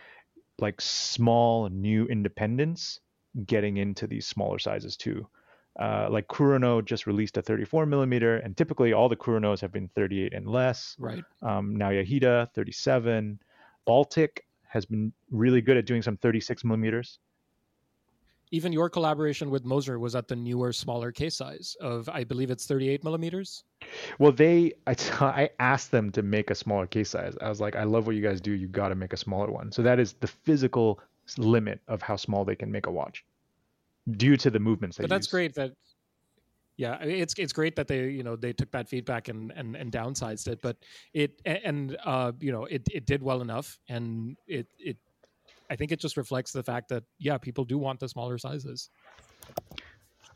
[0.59, 3.01] like small new independents
[3.47, 5.27] getting into these smaller sizes too.
[5.79, 9.88] Uh, like Kurono just released a 34 millimeter, and typically all the Kuronos have been
[9.95, 10.97] 38 and less.
[10.99, 11.23] Right.
[11.41, 13.38] Um, Naoya Hida 37.
[13.87, 17.21] Baltic has been really good at doing some 36 millimeters.
[18.51, 22.51] Even your collaboration with Moser was at the newer, smaller case size of, I believe
[22.51, 23.64] it's 38 millimeters.
[24.19, 27.37] Well, they, I, I asked them to make a smaller case size.
[27.41, 28.53] I was like, I love what you guys do.
[28.53, 29.71] You got to make a smaller one.
[29.71, 31.01] So that is the physical
[31.37, 33.25] limit of how small they can make a watch
[34.16, 34.99] due to the movements.
[34.99, 35.33] But that's use.
[35.33, 35.73] great that
[36.79, 39.92] yeah it's it's great that they you know they took that feedback and and, and
[39.92, 40.77] downsized it but
[41.12, 44.97] it and uh you know it, it did well enough and it it
[45.71, 48.90] i think it just reflects the fact that yeah people do want the smaller sizes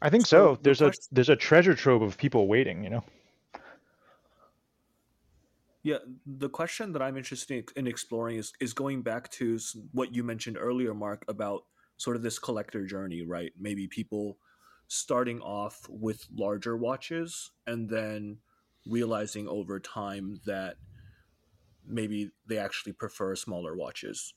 [0.02, 2.90] i think so, so there's the a there's a treasure trove of people waiting you
[2.90, 3.04] know
[5.84, 9.58] yeah, the question that I'm interested in exploring is is going back to
[9.90, 11.64] what you mentioned earlier, Mark, about
[12.02, 13.52] sort of this collector journey, right?
[13.56, 14.36] Maybe people
[14.88, 18.38] starting off with larger watches and then
[18.86, 20.74] realizing over time that
[21.86, 24.34] maybe they actually prefer smaller watches.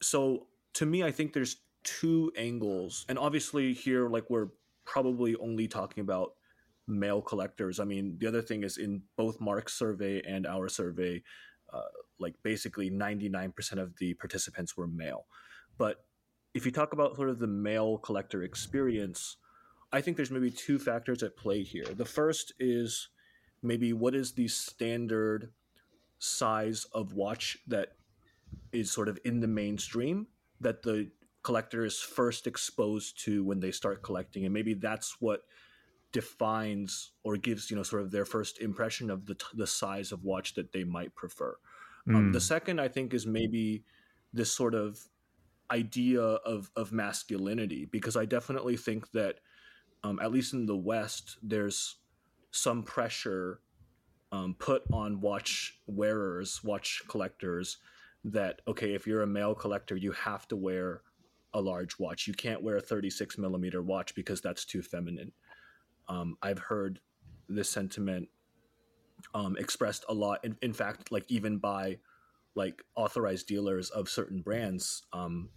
[0.00, 4.48] So to me, I think there's two angles, and obviously here, like we're
[4.86, 6.32] probably only talking about
[6.88, 7.78] male collectors.
[7.78, 11.22] I mean, the other thing is in both Mark's survey and our survey,
[11.74, 15.26] uh, like basically 99% of the participants were male.
[15.76, 16.04] But
[16.54, 19.36] if you talk about sort of the male collector experience,
[19.92, 21.84] I think there's maybe two factors at play here.
[21.84, 23.08] The first is
[23.62, 25.52] maybe what is the standard
[26.18, 27.96] size of watch that
[28.72, 30.28] is sort of in the mainstream
[30.60, 31.10] that the
[31.42, 35.42] collector is first exposed to when they start collecting and maybe that's what
[36.12, 40.24] defines or gives you know sort of their first impression of the, the size of
[40.24, 41.54] watch that they might prefer
[42.08, 42.14] mm.
[42.14, 42.42] um, the hmm.
[42.42, 43.84] second i think is maybe
[44.32, 44.98] this sort of
[45.70, 49.36] idea of of masculinity because I definitely think that
[50.02, 51.96] um, at least in the West there's
[52.50, 53.60] some pressure
[54.30, 57.78] um, put on watch wearers, watch collectors
[58.24, 61.02] that okay if you're a male collector you have to wear
[61.54, 62.26] a large watch.
[62.26, 65.32] You can't wear a 36 millimeter watch because that's too feminine.
[66.08, 67.00] Um, I've heard
[67.48, 68.28] this sentiment
[69.34, 70.44] um, expressed a lot.
[70.44, 71.98] In, in, fact, like even by
[72.54, 75.02] like authorized dealers of certain brands.
[75.12, 75.50] Um,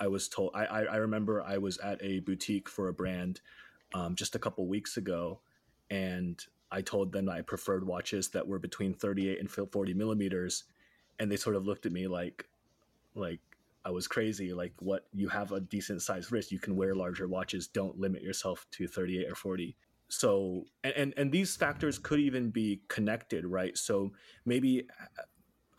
[0.00, 3.40] I was told I, I remember I was at a boutique for a brand
[3.94, 5.40] um, just a couple weeks ago,
[5.90, 10.64] and I told them I preferred watches that were between 38 and 40 millimeters,
[11.18, 12.46] and they sort of looked at me like,
[13.14, 13.40] like
[13.84, 14.52] I was crazy.
[14.52, 15.06] Like, what?
[15.12, 16.52] You have a decent sized wrist.
[16.52, 17.66] You can wear larger watches.
[17.66, 19.76] Don't limit yourself to 38 or 40.
[20.08, 23.76] So, and, and, and these factors could even be connected, right?
[23.76, 24.12] So
[24.44, 24.86] maybe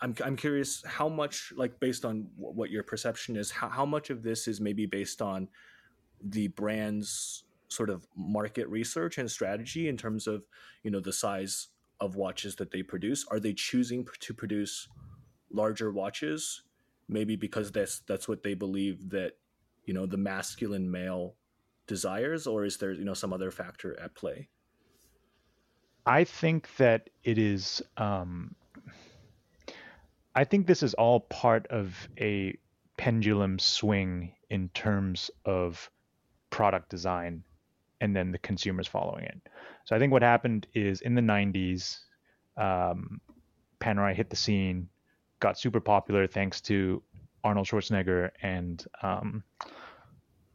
[0.01, 4.09] I'm, I'm curious how much like based on what your perception is how, how much
[4.09, 5.49] of this is maybe based on
[6.21, 10.43] the brand's sort of market research and strategy in terms of
[10.83, 11.67] you know the size
[11.99, 13.25] of watches that they produce?
[13.29, 14.87] Are they choosing to produce
[15.51, 16.63] larger watches
[17.07, 19.33] maybe because that's that's what they believe that
[19.85, 21.35] you know the masculine male
[21.87, 24.47] desires or is there you know some other factor at play?
[26.05, 28.55] I think that it is um
[30.39, 32.57] I think this is all part of a
[32.95, 35.91] pendulum swing in terms of
[36.49, 37.43] product design
[37.99, 39.37] and then the consumers following it.
[39.83, 41.99] So I think what happened is in the 90s,
[42.55, 43.19] um,
[43.81, 44.87] Panerai hit the scene,
[45.41, 47.03] got super popular thanks to
[47.43, 49.43] Arnold Schwarzenegger and um,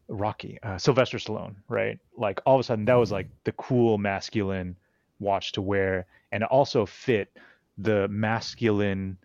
[0.08, 1.98] Rocky, uh, Sylvester Stallone, right?
[2.16, 4.78] Like all of a sudden that was like the cool masculine
[5.18, 7.36] watch to wear, and also fit
[7.76, 9.18] the masculine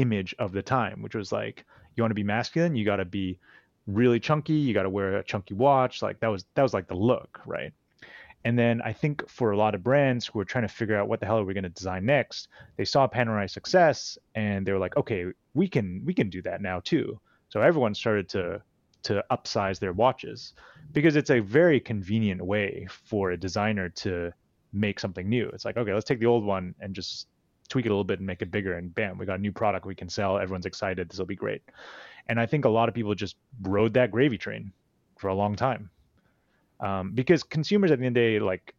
[0.00, 3.04] image of the time, which was like, you want to be masculine, you got to
[3.04, 3.38] be
[3.86, 6.02] really chunky, you got to wear a chunky watch.
[6.02, 7.72] Like that was that was like the look, right?
[8.44, 11.08] And then I think for a lot of brands who are trying to figure out
[11.08, 14.72] what the hell are we going to design next, they saw Panerai success and they
[14.72, 17.20] were like, okay, we can we can do that now too.
[17.48, 18.62] So everyone started to
[19.02, 20.54] to upsize their watches
[20.92, 24.32] because it's a very convenient way for a designer to
[24.72, 25.48] make something new.
[25.48, 27.26] It's like, okay, let's take the old one and just
[27.70, 29.52] tweak it a little bit and make it bigger, and bam, we got a new
[29.52, 30.38] product we can sell.
[30.38, 31.08] Everyone's excited.
[31.08, 31.62] This will be great.
[32.28, 34.72] And I think a lot of people just rode that gravy train
[35.16, 35.90] for a long time
[36.80, 38.74] um, because consumers at the end of the day like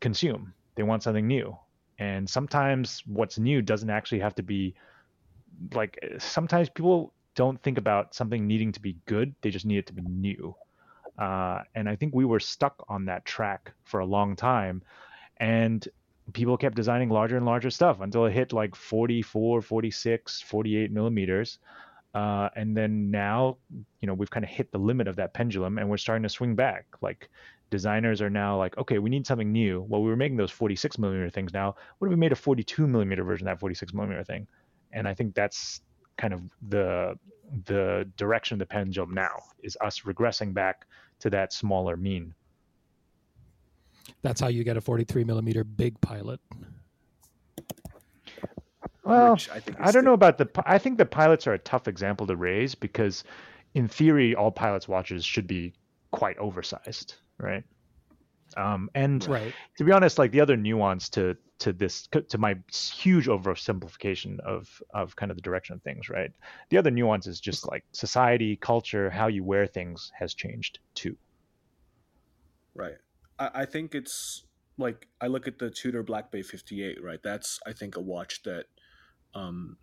[0.00, 0.54] consume.
[0.74, 1.56] They want something new,
[1.98, 4.74] and sometimes what's new doesn't actually have to be
[5.74, 5.98] like.
[6.18, 9.92] Sometimes people don't think about something needing to be good; they just need it to
[9.92, 10.54] be new.
[11.18, 14.82] Uh, and I think we were stuck on that track for a long time,
[15.38, 15.86] and
[16.32, 21.58] people kept designing larger and larger stuff until it hit like 44, 46, 48 millimeters.
[22.14, 23.56] Uh, and then now,
[24.00, 26.28] you know, we've kind of hit the limit of that pendulum and we're starting to
[26.28, 26.86] swing back.
[27.00, 27.28] Like
[27.70, 29.84] designers are now like, okay, we need something new.
[29.88, 31.76] Well, we were making those 46 millimeter things now.
[31.98, 34.46] What if we made a 42 millimeter version of that 46 millimeter thing?
[34.92, 35.82] And I think that's
[36.16, 37.14] kind of the
[37.64, 40.86] the direction of the pendulum now is us regressing back
[41.20, 42.34] to that smaller mean.
[44.22, 46.40] That's how you get a 43 millimeter big pilot.
[49.04, 50.10] Well, I, I, don't the...
[50.10, 50.48] know about the.
[50.66, 53.24] I think the pilots are a tough example to raise because,
[53.74, 55.72] in theory, all pilots' watches should be
[56.10, 57.64] quite oversized, right?
[58.56, 59.54] Um, and right.
[59.76, 64.82] to be honest, like the other nuance to to this to my huge oversimplification of
[64.94, 66.30] of kind of the direction of things, right?
[66.70, 71.16] The other nuance is just like society, culture, how you wear things has changed too.
[72.74, 72.96] Right.
[73.38, 74.44] I, I think it's
[74.78, 77.20] like I look at the Tudor Black Bay 58, right?
[77.22, 78.66] That's I think a watch that
[79.34, 79.76] um,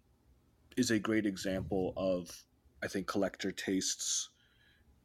[0.78, 2.30] is a great example of
[2.84, 4.30] I think collector tastes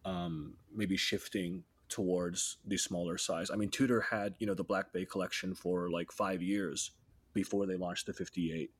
[0.05, 3.51] um, maybe shifting towards the smaller size.
[3.51, 6.93] I mean, Tudor had you know the Black Bay collection for like five years
[7.35, 8.71] before they launched the 58,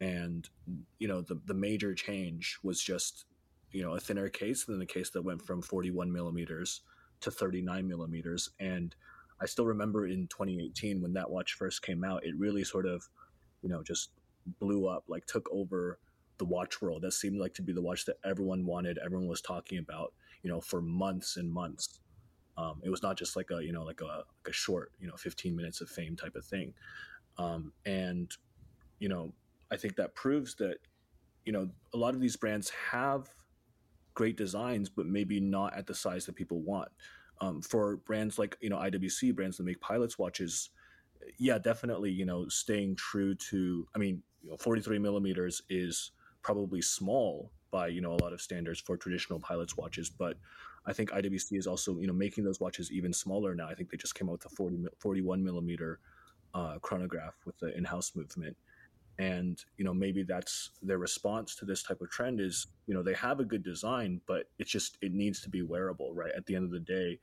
[0.00, 0.48] and
[0.98, 3.26] you know the the major change was just
[3.70, 6.80] you know a thinner case than the case that went from 41 millimeters
[7.20, 8.94] to 39 millimeters, and
[9.40, 13.08] I still remember in 2018 when that watch first came out, it really sort of
[13.62, 14.10] you know just
[14.60, 15.98] blew up, like took over
[16.38, 17.02] the watch world.
[17.02, 20.50] That seemed like to be the watch that everyone wanted, everyone was talking about, you
[20.50, 22.00] know, for months and months.
[22.58, 25.06] Um, it was not just like a, you know, like a, like a short, you
[25.06, 26.72] know, 15 minutes of fame type of thing.
[27.38, 28.30] Um, and,
[28.98, 29.32] you know,
[29.70, 30.78] I think that proves that,
[31.44, 33.28] you know, a lot of these brands have
[34.14, 36.88] great designs, but maybe not at the size that people want.
[37.40, 40.70] Um, for brands like, you know, IWC brands that make pilots watches,
[41.38, 46.80] yeah, definitely, you know, staying true to, I mean, you know, 43 millimeters is probably
[46.80, 50.36] small by you know a lot of standards for traditional pilots watches but
[50.86, 53.68] i think iwc is also you know making those watches even smaller now.
[53.68, 55.98] I think they just came out with a 40 41 millimeter
[56.54, 58.56] uh, chronograph with the in-house movement
[59.18, 63.02] and you know maybe that's their response to this type of trend is you know
[63.02, 66.44] they have a good design but it's just it needs to be wearable right at
[66.46, 67.18] the end of the day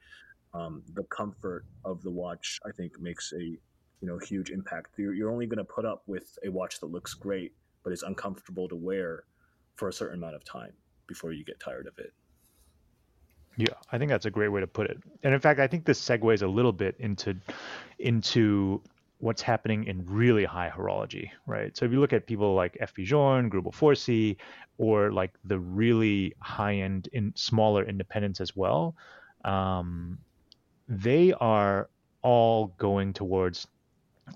[0.56, 3.58] um, the comfort of the watch i think makes a
[4.04, 4.90] you know huge impact.
[4.98, 7.54] You're, you're only going to put up with a watch that looks great,
[7.84, 9.24] but is uncomfortable to wear
[9.78, 10.74] for a certain amount of time
[11.08, 12.12] before you get tired of it.
[13.56, 14.98] Yeah, I think that's a great way to put it.
[15.24, 17.34] And in fact, I think this segues a little bit into
[18.00, 18.82] into
[19.24, 21.78] what's happening in really high horology, right?
[21.78, 24.36] So if you look at people like FP Journe, Greubel Forsey,
[24.78, 28.98] or like the really high end in smaller independents as well,
[29.46, 30.18] um,
[30.90, 31.90] they are
[32.22, 33.66] all going towards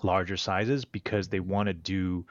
[0.02, 2.24] larger sizes because they want to do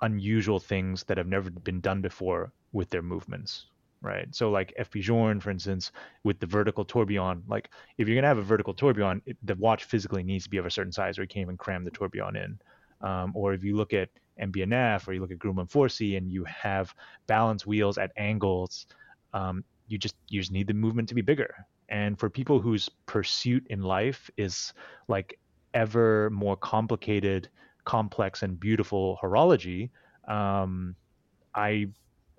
[0.00, 3.66] unusual things that have never been done before with their movements
[4.02, 4.34] right?
[4.34, 5.92] So like fp journe for instance
[6.24, 9.54] with the vertical tourbillon like if you're going to have a vertical tourbillon it, the
[9.56, 11.90] watch physically needs to be of a certain size or you can't even cram the
[11.90, 12.58] tourbillon in.
[13.00, 14.08] Um, or if you look at
[14.40, 16.94] MB&F or you look at Greubel Forsey and you have
[17.26, 18.86] balance wheels at angles
[19.34, 21.66] um, you just you just need the movement to be bigger.
[21.88, 24.72] And for people whose pursuit in life is
[25.08, 25.38] like
[25.74, 27.48] ever more complicated,
[27.84, 29.90] complex, and beautiful horology,
[30.26, 30.96] um,
[31.54, 31.88] I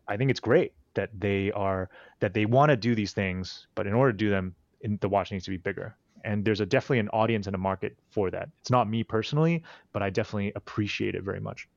[0.07, 3.87] I think it's great that they are that they want to do these things, but
[3.87, 5.95] in order to do them, in, the watch needs to be bigger.
[6.25, 8.49] And there's a definitely an audience and a market for that.
[8.61, 11.67] It's not me personally, but I definitely appreciate it very much.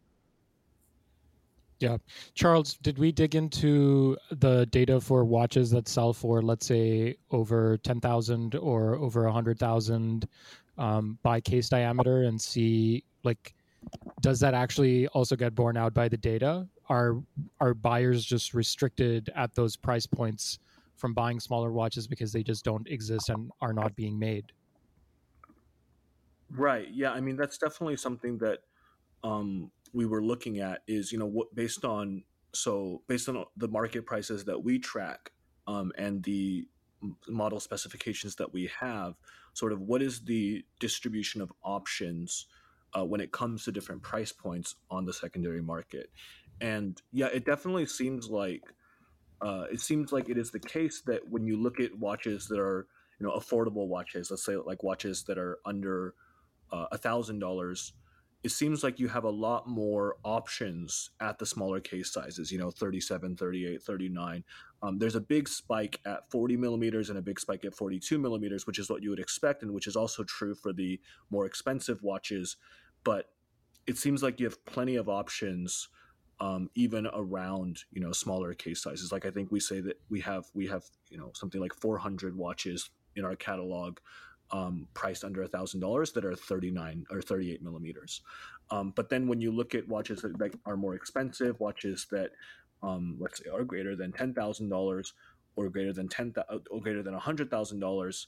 [1.79, 1.99] Yeah.
[2.35, 7.77] Charles, did we dig into the data for watches that sell for, let's say, over
[7.79, 10.27] 10,000 or over 100,000
[10.79, 13.55] um, by case diameter and see like
[14.21, 17.16] does that actually also get borne out by the data are
[17.61, 20.59] are buyers just restricted at those price points
[20.97, 24.45] from buying smaller watches because they just don't exist and are not being made
[26.51, 28.61] right yeah i mean that's definitely something that
[29.24, 32.22] um, we were looking at is you know what based on
[32.53, 35.32] so based on the market prices that we track
[35.66, 36.66] um, and the
[37.28, 39.14] model specifications that we have
[39.53, 42.47] sort of what is the distribution of options
[42.97, 46.11] uh, when it comes to different price points on the secondary market.
[46.61, 48.63] And yeah, it definitely seems like
[49.43, 52.59] uh, it seems like it is the case that when you look at watches that
[52.59, 52.87] are
[53.21, 56.15] you know affordable watches, let's say like watches that are under
[56.73, 57.93] uh, a thousand dollars,
[58.43, 62.59] it seems like you have a lot more options at the smaller case sizes you
[62.59, 64.45] know 37 38 39
[64.83, 68.67] um, there's a big spike at 40 millimeters and a big spike at 42 millimeters
[68.67, 71.01] which is what you would expect and which is also true for the
[71.31, 72.57] more expensive watches.
[73.05, 73.31] But
[73.87, 75.89] it seems like you have plenty of options
[76.41, 79.12] um, even around you know smaller case sizes.
[79.12, 82.37] Like i think we say that we have we have you know something like 400
[82.37, 83.99] watches in our catalog
[84.51, 88.20] um, priced under a thousand dollars that are 39 or 38 millimeters.
[88.70, 92.30] Um, but then when you look at watches that, are more expensive watches that
[92.82, 95.12] um, let's say are greater than $10000
[95.57, 96.34] or greater than 10
[96.70, 98.26] or greater than $100000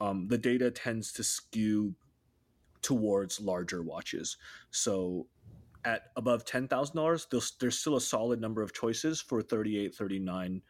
[0.00, 1.94] um, the data tends to skew
[2.82, 4.36] towards larger watches.
[4.70, 5.26] So
[5.84, 10.62] at above $10,000, there's, there's still a solid number of choices for 38, 39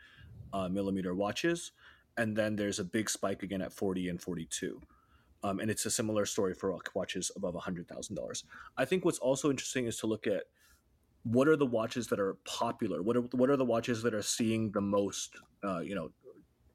[0.53, 1.73] uh, millimeter watches.
[2.17, 4.81] And then there's a big spike again at 40 and 42.
[5.43, 8.45] Um, and it's a similar story for watches above $100,000.
[8.77, 10.45] I think what's also interesting is to look at
[11.25, 13.03] what are the watches that are popular?
[13.03, 16.11] What are, what are the watches that are seeing the most, uh, you know,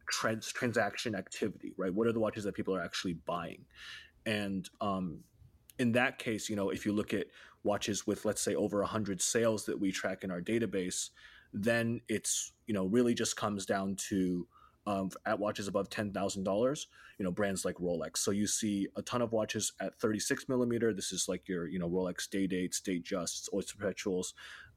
[0.09, 1.93] trans- transaction activity, right?
[1.93, 3.65] What are the watches that people are actually buying?
[4.25, 5.19] And um,
[5.79, 7.27] in that case, you know, if you look at
[7.63, 11.09] watches with let's say over 100 sales that we track in our database
[11.53, 14.47] then it's you know really just comes down to
[14.87, 16.87] um, at watches above ten thousand dollars,
[17.17, 18.17] you know brands like Rolex.
[18.17, 20.93] So you see a ton of watches at thirty six millimeter.
[20.93, 24.33] This is like your you know Rolex day dates, Datejusts, Oyster Perpetuals,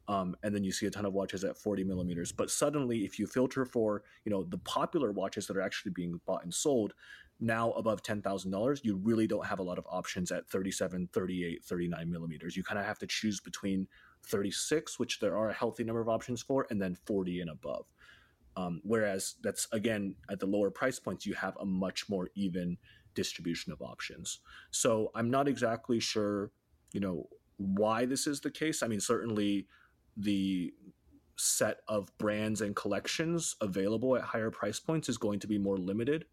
[0.09, 2.33] um, and then you see a ton of watches at forty millimeters.
[2.33, 6.21] But suddenly, if you filter for you know the popular watches that are actually being
[6.27, 6.95] bought and sold,
[7.43, 12.11] now above $10,000, you really don't have a lot of options at 37, 38, 39
[12.11, 12.57] millimeters.
[12.57, 13.89] You kind of have to choose between
[14.27, 17.87] 36, which there are a healthy number of options for, and then 40 and above.
[18.57, 22.77] Um, whereas that's again at the lower price points, you have a much more even
[23.15, 24.41] distribution of options.
[24.71, 26.51] So I'm not exactly sure,
[26.93, 28.83] you know, why this is the case.
[28.83, 29.67] I mean, certainly
[30.17, 30.73] the
[31.37, 35.79] set of brands and collections available at higher price points is going to be more
[35.79, 36.27] limited.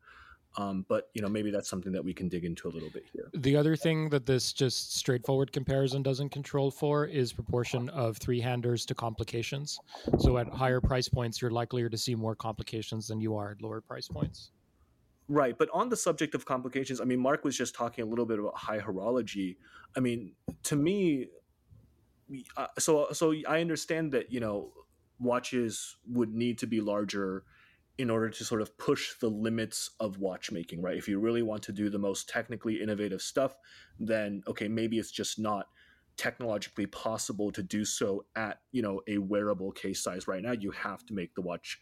[0.58, 3.06] Um, but you know, maybe that's something that we can dig into a little bit
[3.14, 3.30] here.
[3.34, 8.42] The other thing that this just straightforward comparison doesn't control for is proportion of three
[8.42, 9.80] handers to complications.
[10.18, 13.62] So at higher price points, you're likelier to see more complications than you are at
[13.62, 14.52] lower price points.
[15.28, 18.26] Right, but on the subject of complications, I mean, Mark was just talking a little
[18.26, 19.58] bit about high horology.
[19.96, 20.32] I mean,
[20.64, 21.28] to me,
[22.58, 24.72] uh, so so I understand that you know
[25.20, 27.44] watches would need to be larger
[28.00, 30.98] in order to sort of push the limits of watchmaking, right?
[30.98, 33.58] If you really want to do the most technically innovative stuff,
[34.00, 35.68] then okay, maybe it's just not
[36.16, 40.54] technologically possible to do so at, you know, a wearable case size right now.
[40.54, 41.78] You have to make the watch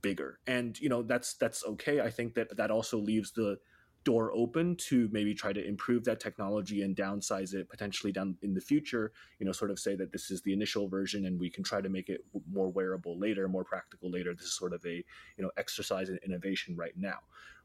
[0.00, 0.40] bigger.
[0.46, 2.00] And, you know, that's that's okay.
[2.00, 3.58] I think that that also leaves the
[4.04, 8.54] door open to maybe try to improve that technology and downsize it potentially down in
[8.54, 11.50] the future you know sort of say that this is the initial version and we
[11.50, 14.34] can try to make it more wearable later more practical later.
[14.34, 15.04] This is sort of a
[15.36, 17.18] you know exercise in innovation right now.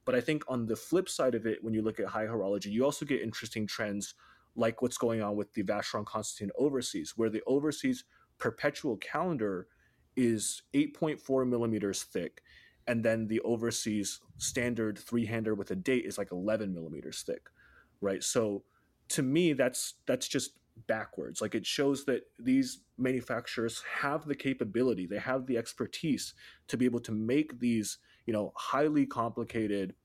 [0.04, 2.68] But i think on the flip side of it when you look at high horology
[2.68, 4.14] you also get interesting trends
[4.56, 8.04] like what's going on with the vacheron constantin overseas where the overseas
[8.38, 9.68] perpetual calendar
[10.16, 12.42] is 8.4 millimeters thick
[12.88, 17.50] and then the overseas standard three hander with a date is like 11 millimeters thick
[18.02, 18.24] right?
[18.24, 18.64] So
[19.10, 20.52] to me that's that's just
[20.88, 21.42] backwards.
[21.42, 26.34] Like it shows that these manufacturers have the capability they have the expertise
[26.68, 29.96] to be able to make these you know highly complicated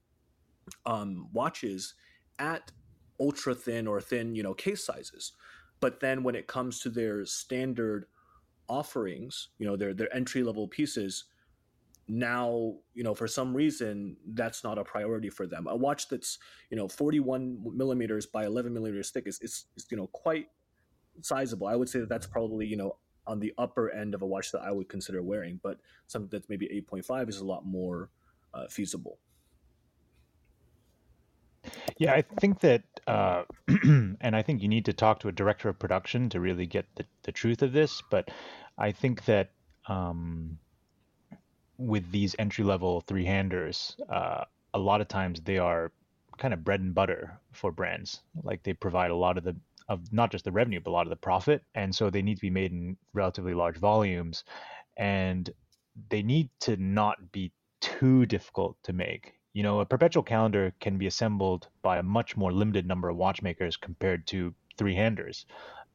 [0.87, 1.95] um, watches
[2.39, 2.71] at
[3.19, 5.33] ultra thin or thin you know case sizes.
[5.81, 8.07] But then when it comes to their standard
[8.69, 11.25] offerings you know their their entry level pieces
[12.13, 15.67] now you know for some reason that's not a priority for them.
[15.69, 16.39] A watch that's
[16.71, 20.49] you know 41 millimeters by 11 millimeters thick is, is, is you know quite
[21.23, 21.69] sizable.
[21.69, 22.97] I would say that that's probably you know
[23.27, 26.49] on the upper end of a watch that i would consider wearing but something that's
[26.49, 28.11] maybe 8.5 is a lot more
[28.53, 29.19] uh, feasible.
[31.99, 35.69] Yeah i think that uh, and i think you need to talk to a director
[35.69, 38.31] of production to really get the, the truth of this but
[38.79, 39.51] i think that
[39.87, 40.59] um,
[41.81, 45.91] with these entry level three handers, uh, a lot of times they are
[46.39, 48.21] kind of bread and butter for brands.
[48.43, 49.57] Like they provide a lot of the
[49.89, 52.37] of not just the revenue, but a lot of the profit, and so they need
[52.37, 54.45] to be made in relatively large volumes,
[54.97, 55.51] and
[56.11, 57.51] they need to not be
[57.81, 59.35] too difficult to make.
[59.53, 63.17] You know, a perpetual calendar can be assembled by a much more limited number of
[63.17, 65.45] watchmakers compared to three handers.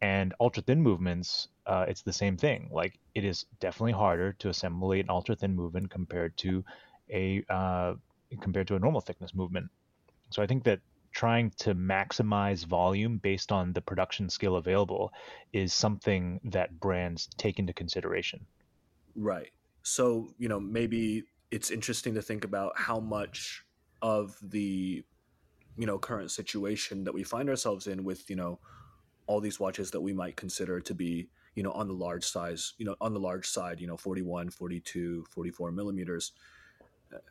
[0.01, 2.69] And ultra thin movements, uh, it's the same thing.
[2.71, 6.63] Like it is definitely harder to assemble an ultra thin movement compared to
[7.09, 7.93] a uh,
[8.41, 9.69] compared to a normal thickness movement.
[10.31, 10.79] So I think that
[11.13, 15.11] trying to maximize volume based on the production skill available
[15.53, 18.45] is something that brands take into consideration.
[19.15, 19.51] Right.
[19.81, 23.63] So, you know, maybe it's interesting to think about how much
[24.01, 25.03] of the
[25.77, 28.59] you know current situation that we find ourselves in with you know
[29.27, 32.73] all these watches that we might consider to be you know on the large size
[32.77, 36.31] you know on the large side you know 41 42 44 millimeters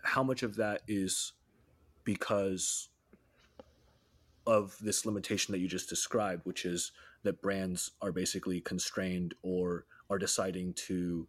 [0.02, 1.32] how much of that is
[2.04, 2.88] because
[4.46, 6.92] of this limitation that you just described which is
[7.22, 11.26] that brands are basically constrained or are deciding to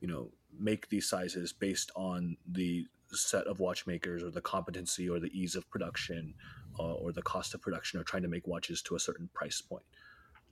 [0.00, 5.18] you know make these sizes based on the set of watchmakers or the competency or
[5.18, 6.34] the ease of production
[6.78, 9.60] uh, or the cost of production or trying to make watches to a certain price
[9.60, 9.84] point.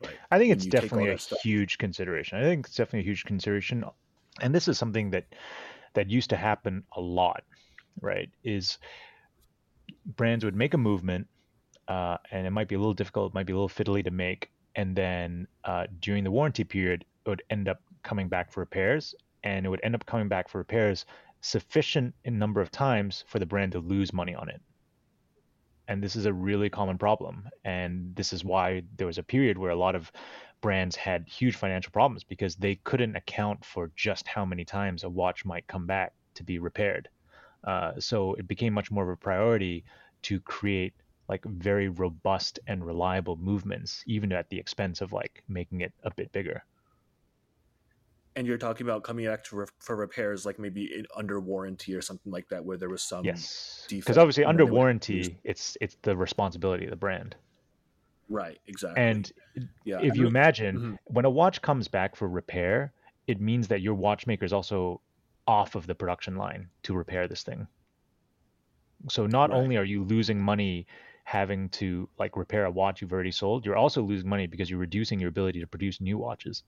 [0.02, 0.14] Right.
[0.30, 1.40] I think it's definitely a stuff.
[1.40, 2.38] huge consideration.
[2.38, 3.84] I think it's definitely a huge consideration,
[4.40, 5.26] and this is something that
[5.94, 7.44] that used to happen a lot.
[8.00, 8.28] Right?
[8.44, 8.78] Is
[10.16, 11.26] brands would make a movement,
[11.88, 14.10] uh, and it might be a little difficult, it might be a little fiddly to
[14.10, 18.60] make, and then uh, during the warranty period, it would end up coming back for
[18.60, 21.06] repairs, and it would end up coming back for repairs
[21.40, 24.60] sufficient in number of times for the brand to lose money on it.
[25.88, 27.48] And this is a really common problem.
[27.64, 30.10] And this is why there was a period where a lot of
[30.60, 35.08] brands had huge financial problems because they couldn't account for just how many times a
[35.08, 37.08] watch might come back to be repaired.
[37.64, 39.84] Uh, so it became much more of a priority
[40.22, 40.94] to create
[41.28, 46.10] like very robust and reliable movements, even at the expense of like making it a
[46.14, 46.64] bit bigger
[48.36, 52.30] and you're talking about coming back re- for repairs like maybe under warranty or something
[52.30, 53.86] like that where there was some yes.
[53.88, 57.34] Because obviously under warranty it's it's the responsibility of the brand.
[58.28, 59.02] Right exactly.
[59.02, 59.32] And
[59.84, 60.94] yeah if I you imagine mm-hmm.
[61.06, 62.92] when a watch comes back for repair
[63.26, 65.00] it means that your watchmaker is also
[65.48, 67.66] off of the production line to repair this thing.
[69.08, 69.56] So not right.
[69.56, 70.86] only are you losing money
[71.24, 74.78] having to like repair a watch you've already sold you're also losing money because you're
[74.78, 76.62] reducing your ability to produce new watches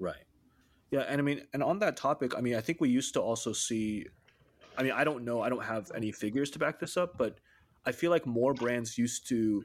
[0.00, 0.24] Right.
[0.90, 3.20] Yeah, and I mean, and on that topic, I mean, I think we used to
[3.20, 4.06] also see.
[4.76, 7.38] I mean, I don't know, I don't have any figures to back this up, but
[7.84, 9.64] I feel like more brands used to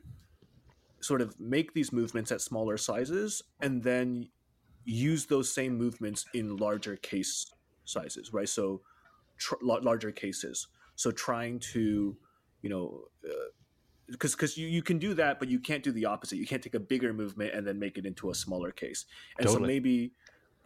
[0.99, 4.27] sort of make these movements at smaller sizes and then
[4.83, 7.51] use those same movements in larger case
[7.85, 8.49] sizes, right?
[8.49, 8.81] So,
[9.37, 10.67] tr- larger cases.
[10.95, 12.17] So, trying to,
[12.61, 13.05] you know,
[14.09, 16.37] because uh, because you, you can do that, but you can't do the opposite.
[16.37, 19.05] You can't take a bigger movement and then make it into a smaller case.
[19.37, 19.63] And totally.
[19.63, 20.13] so maybe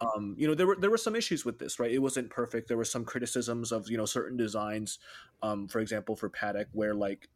[0.00, 1.90] um, you know there were there were some issues with this right?
[1.90, 2.68] It wasn't perfect.
[2.68, 4.98] There were some criticisms of you know certain designs
[5.42, 7.28] um, for example for Patek where like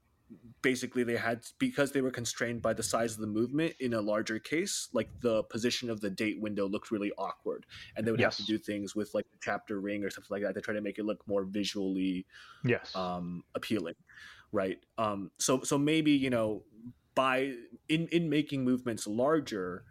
[0.63, 4.01] basically they had because they were constrained by the size of the movement in a
[4.01, 8.19] larger case like the position of the date window looked really awkward and they would
[8.19, 8.39] yes.
[8.39, 10.73] have to do things with like the chapter ring or something like that to try
[10.73, 12.27] to make it look more visually
[12.65, 12.97] yes.
[12.97, 13.95] um, appealing
[14.55, 14.79] right?
[14.97, 16.63] Um, so so maybe you know
[17.15, 17.53] by
[17.89, 19.85] in in making movements larger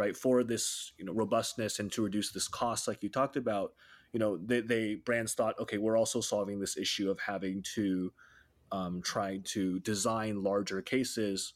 [0.00, 3.74] right for this you know robustness and to reduce this cost like you talked about
[4.12, 8.10] you know they, they brands thought okay we're also solving this issue of having to
[8.72, 11.54] um, try to design larger cases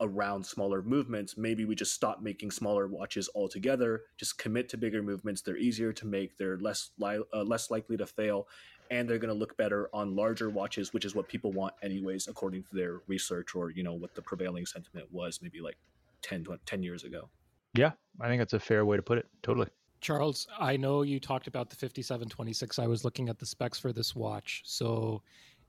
[0.00, 1.36] around smaller movements.
[1.36, 5.42] Maybe we just stop making smaller watches altogether just commit to bigger movements.
[5.42, 8.48] They're easier to make they're less li- uh, less likely to fail
[8.90, 12.28] and they're going to look better on larger watches which is what people want anyways
[12.28, 15.78] according to their research or you know what the prevailing sentiment was maybe like
[16.22, 17.28] 10 20, 10 years ago
[17.74, 19.26] yeah, I think that's a fair way to put it.
[19.42, 19.68] Totally.
[20.00, 22.78] Charles, I know you talked about the 5726.
[22.78, 24.62] I was looking at the specs for this watch.
[24.64, 25.22] So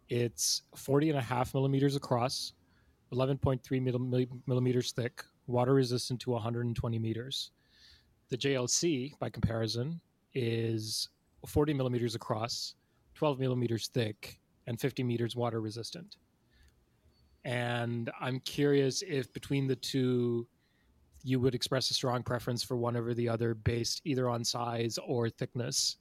[0.09, 2.53] it's 40 and a half millimeters across,
[3.13, 7.51] 11.3 millimeters thick, water resistant to 120 meters.
[8.29, 10.01] The JLC, by comparison,
[10.33, 11.09] is
[11.47, 12.73] 40 millimeters across,
[13.13, 16.17] 12 millimeters thick, and 50 meters water resistant.
[17.45, 20.47] And I'm curious if between the two,
[21.23, 24.99] you would express a strong preference for one over the other based either on size
[25.05, 25.97] or thickness.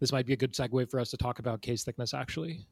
[0.00, 2.66] This might be a good segue for us to talk about case thickness actually.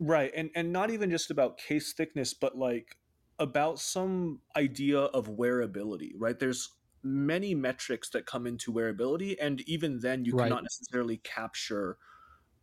[0.00, 0.30] Right.
[0.34, 2.96] And and not even just about case thickness, but like
[3.38, 6.38] about some idea of wearability, right?
[6.38, 6.70] There's
[7.02, 10.48] many metrics that come into wearability and even then you right.
[10.48, 11.96] cannot necessarily capture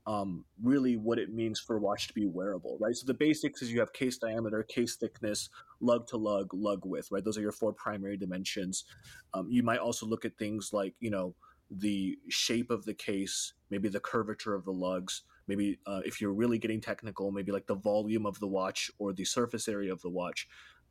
[0.08, 2.96] um, really what it means for a watch to be wearable, right?
[2.96, 5.50] So the basics is you have case diameter, case thickness,
[5.80, 7.24] lug to lug, lug width, right?
[7.24, 8.86] Those are your four primary dimensions.
[9.34, 11.34] Um, you might also look at things like, you know,
[11.72, 16.34] the shape of the case, maybe the curvature of the lugs, maybe uh, if you're
[16.34, 20.02] really getting technical, maybe like the volume of the watch or the surface area of
[20.02, 20.48] the watch.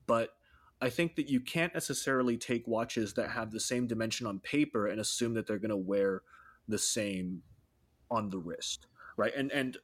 [0.06, 0.30] But
[0.80, 4.88] I think that you can't necessarily take watches that have the same dimension on paper
[4.88, 6.22] and assume that they're going to wear
[6.66, 7.42] the same
[8.10, 8.86] on the wrist,
[9.16, 9.32] right?
[9.36, 9.76] And and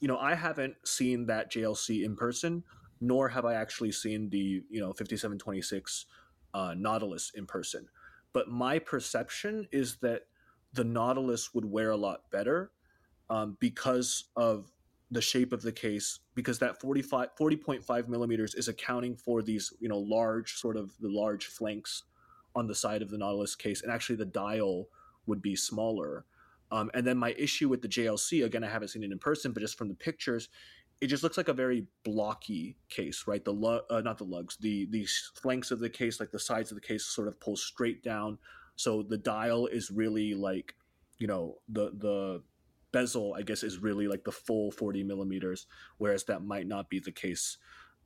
[0.00, 2.64] you know, I haven't seen that JLC in person,
[3.00, 6.06] nor have I actually seen the you know 5726
[6.54, 7.88] uh, Nautilus in person.
[8.32, 10.22] But my perception is that
[10.72, 12.70] the Nautilus would wear a lot better
[13.30, 14.70] um, because of
[15.10, 19.88] the shape of the case because that 45 40.5 millimeters is accounting for these you
[19.88, 22.02] know large sort of the large flanks
[22.56, 24.88] on the side of the nautilus case and actually the dial
[25.26, 26.24] would be smaller
[26.70, 29.52] um, and then my issue with the jlc again i haven't seen it in person
[29.52, 30.48] but just from the pictures
[31.00, 34.56] it just looks like a very blocky case right the lu- uh, not the lugs
[34.58, 37.56] the the flanks of the case like the sides of the case sort of pull
[37.56, 38.38] straight down
[38.76, 40.74] so the dial is really like
[41.18, 42.42] you know the the
[42.96, 45.66] bezel, I guess, is really like the full 40 millimeters,
[45.98, 47.58] whereas that might not be the case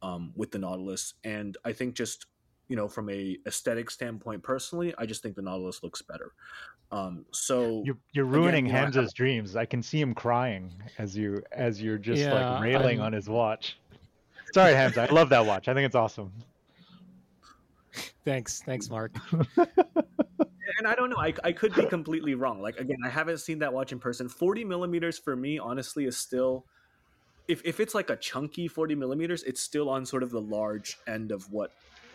[0.02, 1.14] um, with the Nautilus.
[1.22, 2.26] And I think just
[2.70, 6.32] you know from a aesthetic standpoint, personally, I just think the Nautilus looks better.
[6.92, 9.14] Um, so you're, you're ruining again, Hamza's have...
[9.14, 9.56] dreams.
[9.56, 13.06] I can see him crying as you as you're just yeah, like railing I'm...
[13.06, 13.76] on his watch.
[14.54, 15.02] Sorry, Hamza.
[15.02, 15.66] I love that watch.
[15.66, 16.32] I think it's awesome.
[18.24, 19.12] Thanks, thanks, Mark.
[19.56, 21.18] and I don't know.
[21.18, 22.62] I, I could be completely wrong.
[22.62, 24.28] Like again, I haven't seen that watch in person.
[24.28, 26.64] Forty millimeters for me, honestly, is still.
[27.48, 30.98] If, if it's like a chunky 40 millimeters, it's still on sort of the large
[31.08, 31.72] end of what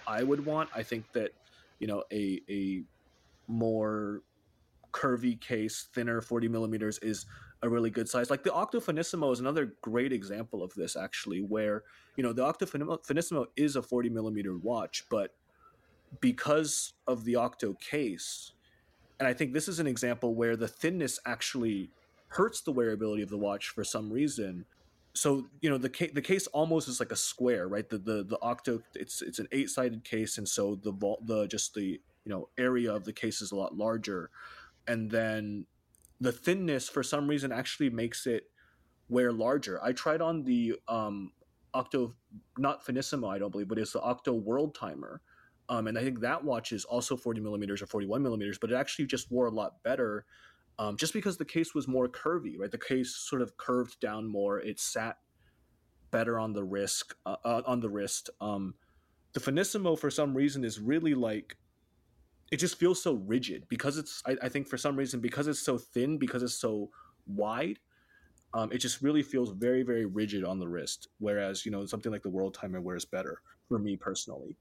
[0.07, 0.69] I would want.
[0.75, 1.31] I think that,
[1.79, 2.83] you know, a a
[3.47, 4.21] more
[4.91, 7.25] curvy case, thinner 40 millimeters is
[7.61, 8.29] a really good size.
[8.29, 11.83] Like the Octo Finissimo is another great example of this, actually, where
[12.15, 15.35] you know the Octo Finissimo is a 40 millimeter watch, but
[16.21, 18.53] because of the Octo case,
[19.19, 21.89] and I think this is an example where the thinness actually
[22.29, 24.65] hurts the wearability of the watch for some reason.
[25.15, 27.89] So you know the case the case almost is like a square, right?
[27.89, 31.47] The the the octo it's it's an eight sided case, and so the vault the
[31.47, 34.29] just the you know area of the case is a lot larger,
[34.87, 35.65] and then
[36.19, 38.49] the thinness for some reason actually makes it
[39.07, 39.81] wear larger.
[39.81, 41.31] I tried on the um
[41.73, 42.13] octo
[42.57, 45.21] not finissimo I don't believe, but it's the octo world timer,
[45.69, 48.75] um, and I think that watch is also 40 millimeters or 41 millimeters, but it
[48.75, 50.25] actually just wore a lot better
[50.79, 52.71] um, just because the case was more curvy, right?
[52.71, 54.59] The case sort of curved down more.
[54.59, 55.17] It sat
[56.11, 57.13] better on the wrist.
[57.25, 58.29] Uh, uh, on the wrist.
[58.41, 58.75] Um,
[59.33, 61.57] the Finissimo, for some reason, is really like
[62.51, 64.21] it just feels so rigid because it's.
[64.25, 66.89] I, I think for some reason because it's so thin, because it's so
[67.27, 67.79] wide,
[68.53, 71.09] um, it just really feels very very rigid on the wrist.
[71.19, 74.55] Whereas you know something like the World Timer wears better for me personally.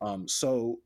[0.00, 0.78] Um, so,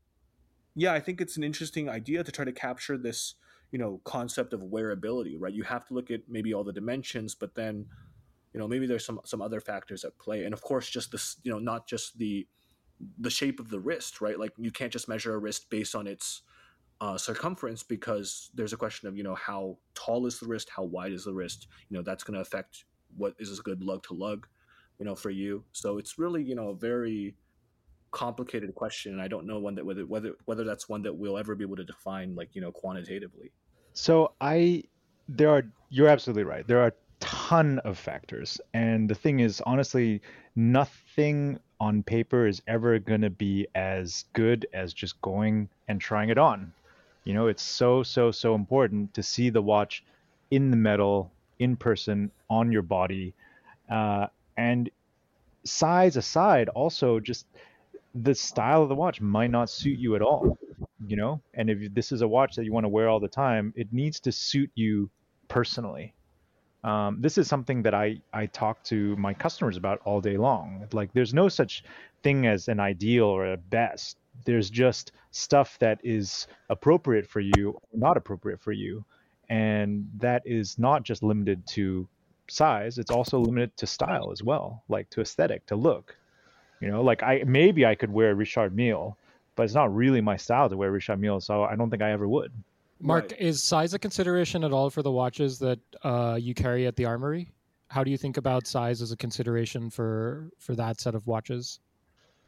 [0.75, 3.35] yeah, I think it's an interesting idea to try to capture this,
[3.75, 5.53] you know, concept of wearability, right?
[5.53, 7.85] You have to look at maybe all the dimensions, but then,
[8.53, 11.35] you know, maybe there's some some other factors at play, and of course, just this,
[11.43, 12.47] you know, not just the
[13.19, 14.39] the shape of the wrist, right?
[14.39, 16.43] Like you can't just measure a wrist based on its
[17.01, 20.83] uh, circumference because there's a question of you know how tall is the wrist, how
[20.85, 21.67] wide is the wrist.
[21.89, 22.85] You know that's going to affect
[23.17, 24.47] what is a good lug to lug,
[24.99, 25.65] you know, for you.
[25.73, 27.35] So it's really you know a very
[28.11, 31.37] complicated question and i don't know one that whether whether whether that's one that we'll
[31.37, 33.51] ever be able to define like you know quantitatively
[33.95, 34.83] so i
[35.27, 36.67] there are you're absolutely right.
[36.67, 38.59] There are a ton of factors.
[38.73, 40.21] And the thing is honestly
[40.55, 46.29] nothing on paper is ever going to be as good as just going and trying
[46.29, 46.71] it on.
[47.23, 50.03] You know it's so so so important to see the watch
[50.51, 53.33] in the metal in person on your body.
[53.89, 54.27] Uh,
[54.57, 54.89] and
[55.63, 57.47] size aside also just
[58.13, 60.57] the style of the watch might not suit you at all
[61.07, 63.27] you know and if this is a watch that you want to wear all the
[63.27, 65.09] time it needs to suit you
[65.47, 66.13] personally.
[66.83, 70.87] Um, this is something that I, I talk to my customers about all day long.
[70.91, 71.83] Like there's no such
[72.21, 74.17] thing as an ideal or a best.
[74.45, 79.03] There's just stuff that is appropriate for you or not appropriate for you.
[79.49, 82.07] And that is not just limited to
[82.47, 86.15] size it's also limited to style as well like to aesthetic to look.
[86.81, 89.17] You know, like I maybe I could wear a Richard Mille,
[89.55, 92.11] but it's not really my style to wear Richard Mille, so I don't think I
[92.11, 92.51] ever would.
[92.99, 93.41] Mark, right.
[93.41, 97.05] is size a consideration at all for the watches that uh, you carry at the
[97.05, 97.51] Armoury?
[97.89, 101.79] How do you think about size as a consideration for for that set of watches?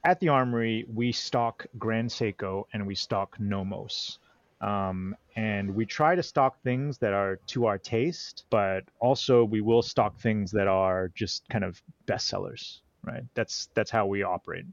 [0.03, 4.20] At the Armoury, we stock Grand Seiko and we stock Nomos.
[4.62, 9.62] Um, and we try to stock things that are to our taste, but also we
[9.62, 13.24] will stock things that are just kind of bestsellers right?
[13.34, 14.66] That's that's how we operate.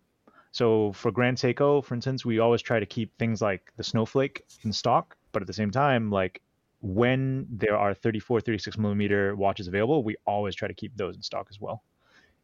[0.54, 4.44] So for Grand Seiko, for instance, we always try to keep things like the Snowflake
[4.62, 6.42] in stock, but at the same time, like
[6.80, 11.22] when there are 34, 36 millimeter watches available, we always try to keep those in
[11.22, 11.82] stock as well.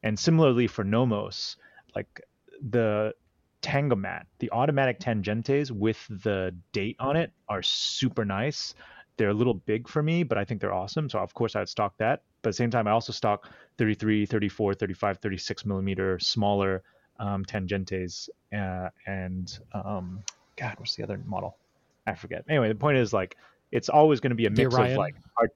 [0.03, 1.57] And similarly for Nomos,
[1.95, 2.21] like
[2.69, 3.15] the
[3.63, 8.75] Tangomat, the automatic tangentes with the date on it are super nice.
[9.19, 11.09] They're a little big for me, but I think they're awesome.
[11.09, 12.23] So of course I'd stock that.
[12.43, 13.49] But at the same time, I also stock
[13.79, 16.83] 33, 34, 35, 36 millimeter smaller
[17.21, 18.29] um, tangentes.
[18.53, 20.25] Uh, and um,
[20.57, 21.57] God, what's the other model?
[22.07, 22.45] I forget.
[22.49, 23.37] Anyway, the point is like
[23.71, 25.53] it's always going to be a mix of like art.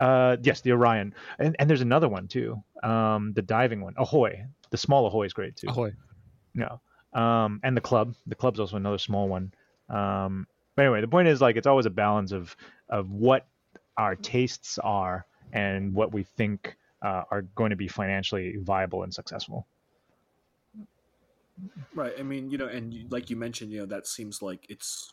[0.00, 2.62] Uh, yes, the Orion, and and there's another one too.
[2.82, 4.44] Um, the diving one, Ahoy.
[4.70, 5.68] The small Ahoy is great too.
[5.68, 5.92] Ahoy.
[6.54, 6.80] No.
[7.14, 8.14] Um, and the club.
[8.26, 9.54] The club's also another small one.
[9.88, 12.54] Um, but anyway, the point is like it's always a balance of
[12.88, 13.46] of what
[13.96, 19.14] our tastes are and what we think uh, are going to be financially viable and
[19.14, 19.66] successful.
[21.94, 22.14] Right.
[22.18, 25.12] I mean, you know, and like you mentioned, you know, that seems like it's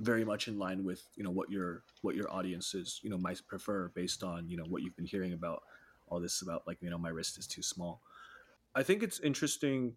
[0.00, 3.40] very much in line with you know what your what your audiences you know might
[3.48, 5.62] prefer based on you know what you've been hearing about
[6.08, 8.02] all this about like you know my wrist is too small.
[8.74, 9.94] I think it's interesting.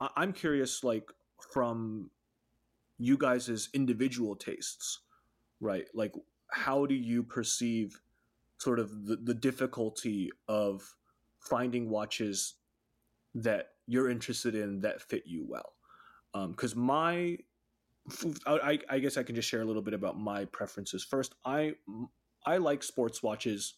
[0.00, 1.10] I- I'm curious, like
[1.52, 2.10] from
[2.98, 5.00] you guys' individual tastes,
[5.60, 5.86] right?
[5.94, 6.14] Like,
[6.50, 8.00] how do you perceive
[8.58, 10.96] sort of the, the difficulty of
[11.40, 12.54] finding watches
[13.42, 15.74] that you're interested in that fit you well?
[16.50, 17.38] Because um, my,
[18.46, 21.04] I, I guess I can just share a little bit about my preferences.
[21.04, 21.74] First, I
[22.46, 23.74] I like sports watches.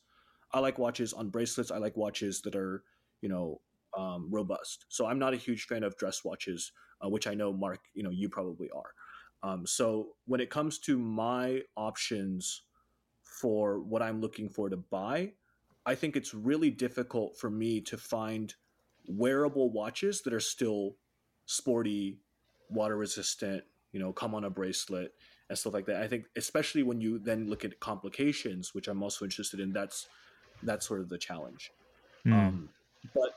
[0.52, 1.70] I like watches on bracelets.
[1.70, 2.82] I like watches that are,
[3.20, 3.61] you know,
[3.96, 4.86] um, robust.
[4.88, 6.72] So I'm not a huge fan of dress watches,
[7.04, 8.92] uh, which I know, Mark, you know, you probably are.
[9.42, 12.62] Um, so when it comes to my options
[13.22, 15.32] for what I'm looking for to buy,
[15.86, 18.54] I think it's really difficult for me to find
[19.11, 20.96] wearable watches that are still
[21.46, 22.18] sporty,
[22.68, 25.12] water resistant, you know, come on a bracelet
[25.48, 25.96] and stuff like that.
[25.96, 30.06] I think especially when you then look at complications, which I'm also interested in, that's
[30.62, 31.72] that's sort of the challenge.
[32.26, 32.32] Mm.
[32.32, 32.68] Um,
[33.14, 33.34] but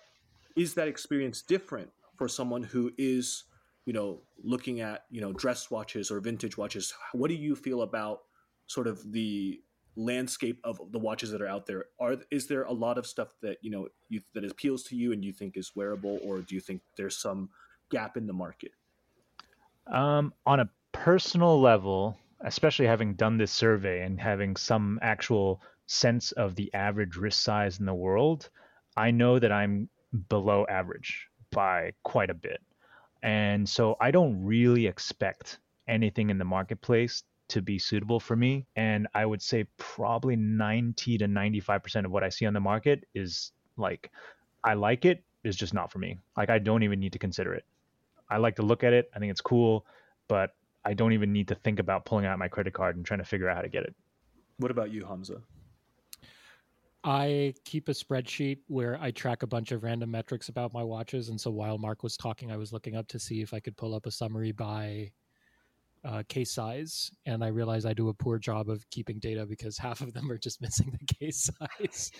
[0.55, 3.45] is that experience different for someone who is
[3.85, 7.81] you know, looking at, you know, dress watches or vintage watches, what do you feel
[7.81, 8.21] about
[8.67, 9.59] sort of the
[9.95, 11.85] landscape of the watches that are out there?
[11.99, 15.11] Are is there a lot of stuff that, you know, you, that appeals to you
[15.11, 17.49] and you think is wearable or do you think there's some
[17.89, 18.71] gap in the market?
[19.87, 26.31] Um, on a personal level, especially having done this survey and having some actual sense
[26.33, 28.49] of the average wrist size in the world,
[28.95, 29.89] I know that I'm
[30.29, 32.61] below average by quite a bit.
[33.21, 37.23] And so I don't really expect anything in the marketplace
[37.53, 38.65] to be suitable for me.
[38.75, 43.05] And I would say probably 90 to 95% of what I see on the market
[43.13, 44.11] is like,
[44.63, 46.17] I like it, is just not for me.
[46.35, 47.63] Like, I don't even need to consider it.
[48.29, 49.85] I like to look at it, I think it's cool,
[50.27, 53.19] but I don't even need to think about pulling out my credit card and trying
[53.19, 53.93] to figure out how to get it.
[54.57, 55.41] What about you, Hamza?
[57.03, 61.29] I keep a spreadsheet where I track a bunch of random metrics about my watches.
[61.29, 63.77] And so while Mark was talking, I was looking up to see if I could
[63.77, 65.11] pull up a summary by
[66.05, 67.11] uh, case size.
[67.25, 70.31] And I realize I do a poor job of keeping data because half of them
[70.31, 72.11] are just missing the case size.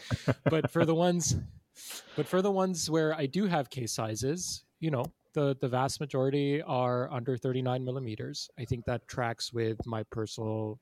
[0.45, 1.35] but for the ones,
[2.15, 5.99] but for the ones where I do have case sizes, you know, the, the vast
[5.99, 8.49] majority are under 39 millimeters.
[8.59, 10.79] I think that tracks with my personal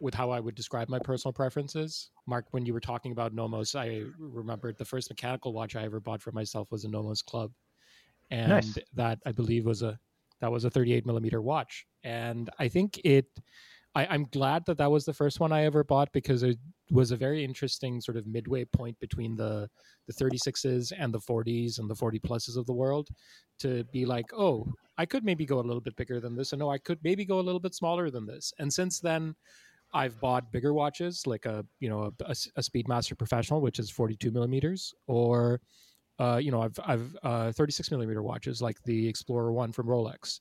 [0.00, 2.10] with how I would describe my personal preferences.
[2.26, 6.00] Mark, when you were talking about Nomos, I remembered the first mechanical watch I ever
[6.00, 7.52] bought for myself was a Nomos Club,
[8.28, 8.78] and nice.
[8.94, 9.98] that I believe was a
[10.42, 13.26] that was a 38 millimeter watch, and I think it.
[13.94, 16.56] I, I'm glad that that was the first one I ever bought because it
[16.90, 19.68] was a very interesting sort of midway point between the
[20.06, 23.08] the 36s and the 40s and the 40 pluses of the world
[23.60, 24.66] to be like, oh,
[24.96, 27.24] I could maybe go a little bit bigger than this, and no, I could maybe
[27.24, 28.52] go a little bit smaller than this.
[28.58, 29.34] And since then,
[29.94, 34.30] I've bought bigger watches, like a you know a, a Speedmaster Professional, which is 42
[34.30, 35.60] millimeters, or
[36.18, 40.40] uh, you know I've I've uh, 36 millimeter watches like the Explorer One from Rolex,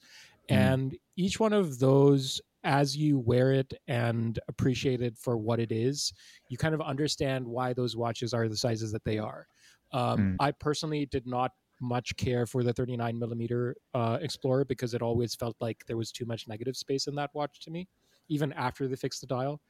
[0.50, 0.56] mm.
[0.56, 5.72] and each one of those, as you wear it and appreciate it for what it
[5.72, 6.14] is,
[6.50, 9.48] you kind of understand why those watches are the sizes that they are.
[9.94, 10.36] Um, mm.
[10.40, 11.52] I personally did not
[11.82, 16.12] much care for the 39 millimeter uh, Explorer because it always felt like there was
[16.12, 17.88] too much negative space in that watch to me
[18.32, 19.62] even after they fixed the dial.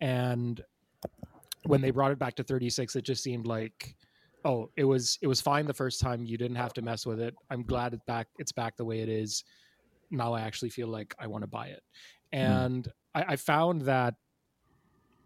[0.00, 0.60] And
[1.64, 3.94] when they brought it back to 36, it just seemed like,
[4.44, 6.24] oh, it was it was fine the first time.
[6.24, 7.34] You didn't have to mess with it.
[7.50, 8.28] I'm glad it's back.
[8.38, 9.44] It's back the way it is.
[10.10, 11.82] Now I actually feel like I want to buy it.
[12.32, 12.38] Hmm.
[12.38, 12.90] And mm.
[13.14, 14.14] I, I found that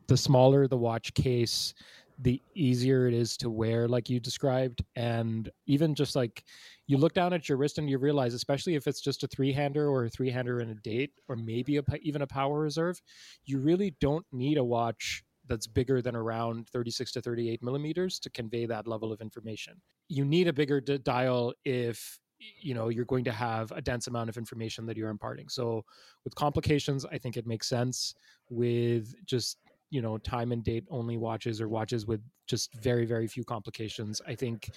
[0.08, 1.74] the smaller the watch case,
[2.18, 6.44] the easier it is to wear like you described and even just like
[6.86, 9.88] you look down at your wrist and you realize especially if it's just a three-hander
[9.88, 13.00] or a three-hander and a date or maybe a, even a power reserve
[13.44, 18.30] you really don't need a watch that's bigger than around 36 to 38 millimeters to
[18.30, 19.74] convey that level of information.
[20.08, 22.18] You need a bigger d- dial if
[22.60, 25.48] you know you're going to have a dense amount of information that you're imparting.
[25.48, 25.84] So
[26.24, 28.14] with complications i think it makes sense.
[28.50, 29.58] With just
[29.92, 34.20] you know time and date only watches or watches with just very very few complications
[34.26, 34.70] i think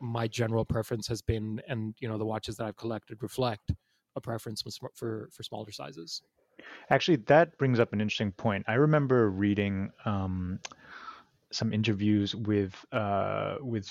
[0.00, 3.70] my general preference has been and you know the watches that i've collected reflect
[4.16, 4.62] a preference
[4.96, 6.22] for for smaller sizes
[6.90, 10.58] actually that brings up an interesting point i remember reading um,
[11.52, 13.88] some interviews with uh, with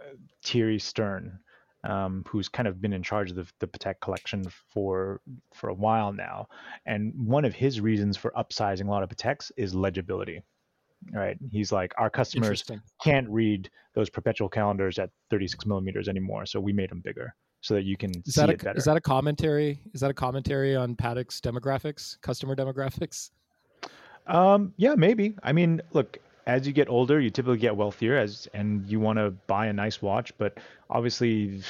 [0.00, 1.38] uh, Thierry Stern
[1.84, 5.20] um, who's kind of been in charge of the, the Patek collection for
[5.54, 6.48] for a while now.
[6.84, 10.42] And one of his reasons for upsizing a lot of Pateks is legibility.
[11.12, 11.36] Right?
[11.50, 12.64] He's like, our customers
[13.02, 17.34] can't read those perpetual calendars at 36 millimeters anymore, so we made them bigger
[17.66, 18.78] so that you can is see that a, it better.
[18.78, 19.80] Is that a commentary?
[19.92, 23.30] Is that a commentary on Patek's demographics, customer demographics?
[24.28, 25.36] Um, yeah, maybe.
[25.42, 29.18] I mean, look, as you get older, you typically get wealthier as and you want
[29.18, 30.58] to buy a nice watch, but
[30.90, 31.60] obviously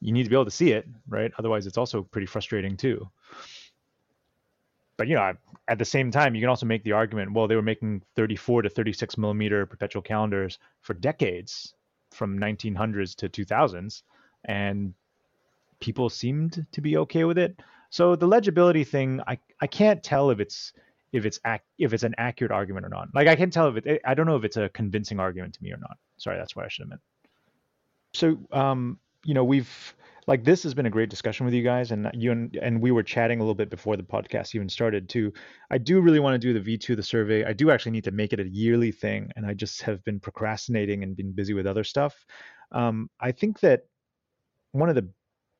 [0.00, 1.32] you need to be able to see it, right?
[1.38, 3.10] Otherwise, it's also pretty frustrating too.
[4.96, 5.32] But you know,
[5.66, 8.62] at the same time, you can also make the argument, well, they were making 34
[8.62, 11.74] to 36 millimeter perpetual calendars for decades,
[12.12, 14.02] from 1900s to 2000s,
[14.44, 14.94] and
[15.80, 17.60] people seemed to be okay with it.
[17.90, 20.72] So the legibility thing, I I can't tell if it's
[21.12, 23.08] if it's ac- if it's an accurate argument or not.
[23.14, 25.62] Like I can tell if it, I don't know if it's a convincing argument to
[25.62, 25.96] me or not.
[26.18, 27.00] Sorry, that's what I should have meant.
[28.12, 29.94] So, um, you know, we've
[30.26, 32.90] like this has been a great discussion with you guys, and you and, and we
[32.90, 35.32] were chatting a little bit before the podcast even started too.
[35.70, 37.44] I do really want to do the V2 the survey.
[37.44, 40.20] I do actually need to make it a yearly thing, and I just have been
[40.20, 42.14] procrastinating and been busy with other stuff.
[42.72, 43.86] Um, I think that
[44.72, 45.08] one of the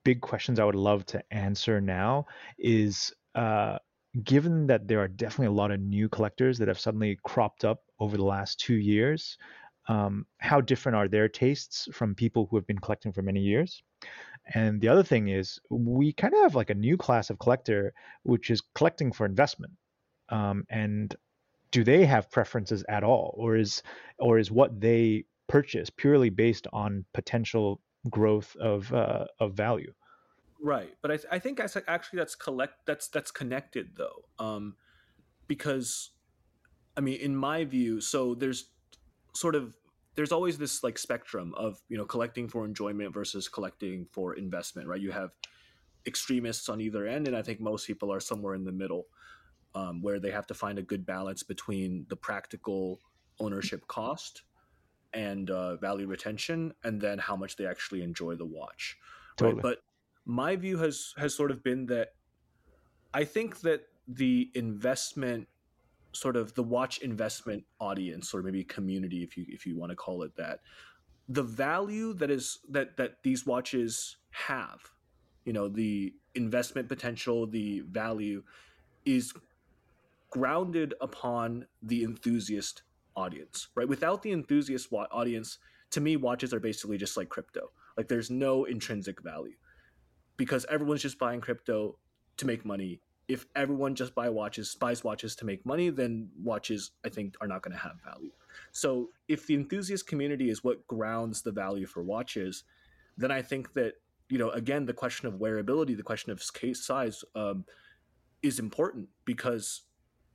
[0.04, 2.26] big questions I would love to answer now
[2.58, 3.78] is uh,
[4.24, 7.82] given that there are definitely a lot of new collectors that have suddenly cropped up
[7.98, 9.36] over the last two years,
[9.88, 13.82] um, how different are their tastes from people who have been collecting for many years?
[14.54, 17.92] And the other thing is, we kind of have like a new class of collector,
[18.22, 19.72] which is collecting for investment.
[20.28, 21.14] Um, and
[21.70, 23.82] do they have preferences at all, or is
[24.18, 29.92] or is what they purchase purely based on potential growth of uh, of value?
[30.62, 34.76] Right, but I, th- I think actually that's collect that's that's connected though, um,
[35.46, 36.10] because
[36.96, 38.66] I mean, in my view, so there's
[39.34, 39.74] sort of
[40.16, 44.86] there's always this like spectrum of you know collecting for enjoyment versus collecting for investment,
[44.86, 45.00] right?
[45.00, 45.30] You have
[46.06, 49.06] extremists on either end, and I think most people are somewhere in the middle,
[49.74, 53.00] um, where they have to find a good balance between the practical
[53.38, 54.42] ownership cost
[55.12, 58.96] and uh, value retention, and then how much they actually enjoy the watch.
[59.36, 59.54] Totally.
[59.54, 59.62] Right?
[59.62, 59.78] But
[60.24, 62.08] my view has has sort of been that
[63.12, 65.48] I think that the investment
[66.12, 69.96] sort of the watch investment audience or maybe community if you if you want to
[69.96, 70.60] call it that
[71.28, 74.80] the value that is that that these watches have
[75.44, 78.42] you know the investment potential the value
[79.04, 79.32] is
[80.30, 82.82] grounded upon the enthusiast
[83.20, 85.58] audience right without the enthusiast audience
[85.90, 89.56] to me watches are basically just like crypto like there's no intrinsic value
[90.40, 91.98] because everyone's just buying crypto
[92.38, 93.02] to make money.
[93.28, 97.46] If everyone just buy watches, buys watches to make money, then watches I think are
[97.46, 98.30] not going to have value.
[98.72, 102.64] So if the enthusiast community is what grounds the value for watches,
[103.18, 103.96] then I think that
[104.30, 107.66] you know again the question of wearability, the question of case size um,
[108.42, 109.82] is important because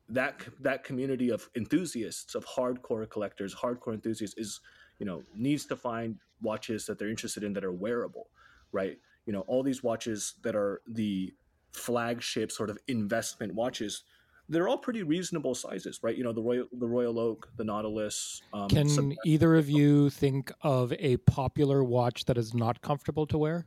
[0.10, 4.60] that that community of enthusiasts of hardcore collectors, hardcore enthusiasts is
[5.00, 8.28] you know needs to find watches that they're interested in that are wearable,
[8.72, 8.98] right?
[9.26, 11.34] you know all these watches that are the
[11.72, 14.04] flagship sort of investment watches
[14.48, 18.42] they're all pretty reasonable sizes right you know the royal the royal oak the nautilus
[18.54, 23.38] um, can either of you think of a popular watch that is not comfortable to
[23.38, 23.66] wear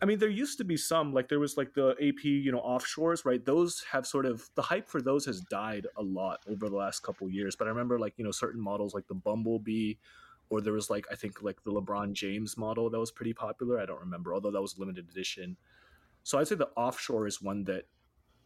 [0.00, 2.60] I mean, there used to be some like there was like the AP, you know,
[2.60, 3.44] offshores, right?
[3.44, 7.02] Those have sort of the hype for those has died a lot over the last
[7.02, 7.56] couple years.
[7.56, 9.94] But I remember like you know certain models like the Bumblebee
[10.50, 13.78] or there was like I think like the LeBron James model that was pretty popular.
[13.80, 15.56] I don't remember, although that was limited edition.
[16.22, 17.84] So I'd say the offshore is one that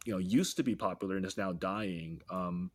[0.05, 2.21] you know used to be popular and is now dying.
[2.29, 2.71] Um,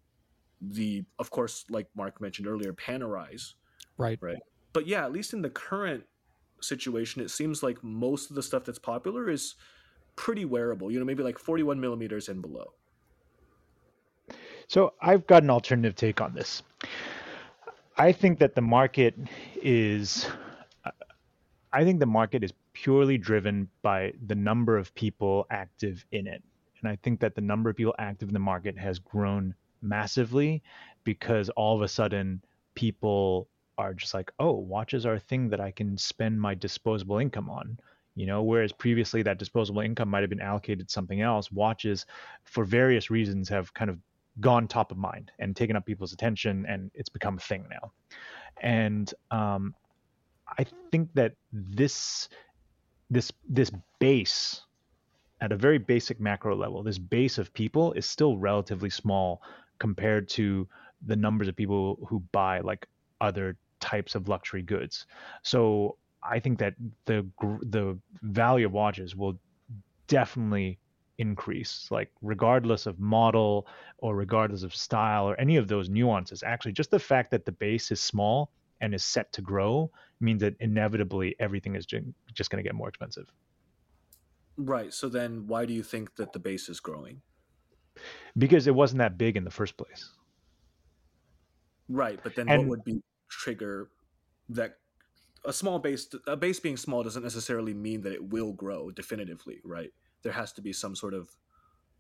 [0.60, 3.54] the of course, like Mark mentioned earlier, Panerais,
[3.96, 4.38] right, right.
[4.72, 6.04] But yeah, at least in the current
[6.60, 9.54] situation, it seems like most of the stuff that's popular is
[10.16, 10.90] pretty wearable.
[10.90, 12.72] You know, maybe like 41 millimeters and below.
[14.66, 16.62] So I've got an alternative take on this.
[17.96, 19.14] I think that the market
[19.62, 20.26] is
[21.72, 26.42] I think the market is purely driven by the number of people active in it.
[26.80, 30.62] And I think that the number of people active in the market has grown massively
[31.04, 32.42] because all of a sudden
[32.74, 33.48] people
[33.78, 37.48] are just like, oh, watches are a thing that I can spend my disposable income
[37.48, 37.78] on.
[38.18, 42.04] you know whereas previously that disposable income might have been allocated to something else watches
[42.42, 43.98] for various reasons have kind of
[44.40, 47.92] gone top of mind and taken up people's attention and it's become a thing now
[48.60, 49.72] and um,
[50.58, 52.28] i think that this
[53.08, 53.70] this this
[54.00, 54.62] base
[55.40, 59.40] at a very basic macro level this base of people is still relatively small
[59.78, 60.66] compared to
[61.06, 62.86] the numbers of people who buy like
[63.20, 65.06] other types of luxury goods.
[65.42, 66.74] So I think that
[67.04, 67.26] the
[67.62, 69.38] the value of watches will
[70.06, 70.78] definitely
[71.18, 73.66] increase like regardless of model
[73.98, 76.42] or regardless of style or any of those nuances.
[76.42, 78.50] Actually just the fact that the base is small
[78.80, 82.88] and is set to grow means that inevitably everything is just going to get more
[82.88, 83.30] expensive.
[84.56, 84.92] Right.
[84.92, 87.20] So then why do you think that the base is growing?
[88.36, 90.12] Because it wasn't that big in the first place.
[91.88, 92.20] Right.
[92.22, 93.90] But then and, what would be trigger
[94.48, 94.78] that
[95.44, 99.60] a small base a base being small doesn't necessarily mean that it will grow definitively
[99.64, 99.92] right?
[100.22, 101.30] There has to be some sort of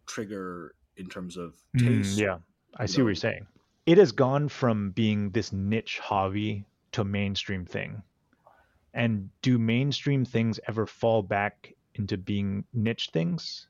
[0.06, 2.38] trigger in terms of mm, taste mm, yeah
[2.76, 3.04] i see know.
[3.04, 3.46] what you're saying.
[3.86, 8.02] It has gone from being this niche hobby to a mainstream thing.
[8.92, 13.68] And do mainstream things ever fall back into being niche things?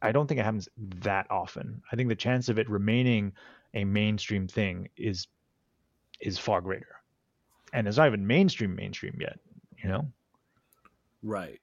[0.00, 1.82] I don't think it happens that often.
[1.92, 3.32] I think the chance of it remaining
[3.74, 5.26] a mainstream thing is
[6.20, 6.97] is far greater
[7.72, 9.38] and it's not even mainstream mainstream yet
[9.82, 10.06] you know?
[11.22, 11.60] Right.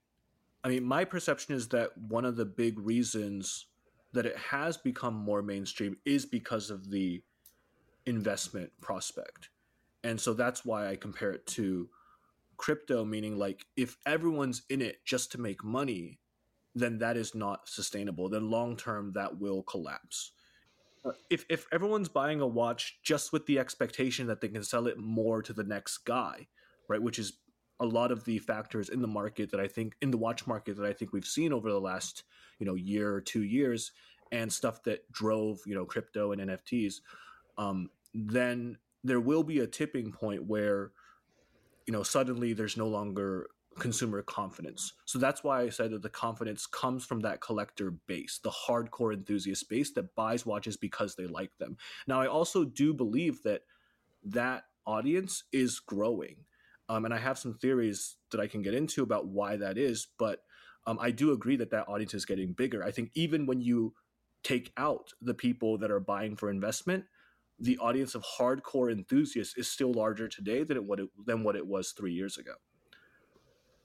[0.63, 3.67] I mean my perception is that one of the big reasons
[4.13, 7.21] that it has become more mainstream is because of the
[8.05, 9.49] investment prospect.
[10.03, 11.89] And so that's why i compare it to
[12.57, 16.19] crypto meaning like if everyone's in it just to make money
[16.73, 18.27] then that is not sustainable.
[18.27, 20.31] Then long term that will collapse
[21.29, 24.97] if if everyone's buying a watch just with the expectation that they can sell it
[24.97, 26.47] more to the next guy,
[26.87, 27.01] right?
[27.01, 27.33] Which is
[27.79, 30.77] a lot of the factors in the market that I think in the watch market
[30.77, 32.23] that I think we've seen over the last
[32.59, 33.91] you know year or two years,
[34.31, 36.95] and stuff that drove you know crypto and NFTs.
[37.57, 40.91] Um, then there will be a tipping point where
[41.85, 43.47] you know suddenly there's no longer
[43.77, 44.93] consumer confidence.
[45.05, 49.13] So that's why I said that the confidence comes from that collector base, the hardcore
[49.13, 51.77] enthusiast base that buys watches because they like them.
[52.07, 53.61] Now, I also do believe that
[54.23, 56.37] that audience is growing.
[56.87, 60.07] Um, and I have some theories that I can get into about why that is,
[60.17, 60.39] but
[60.87, 62.83] um, I do agree that that audience is getting bigger.
[62.83, 63.93] I think even when you
[64.43, 67.05] take out the people that are buying for investment,
[67.59, 71.55] the audience of hardcore enthusiasts is still larger today than it, what it, than what
[71.55, 72.53] it was three years ago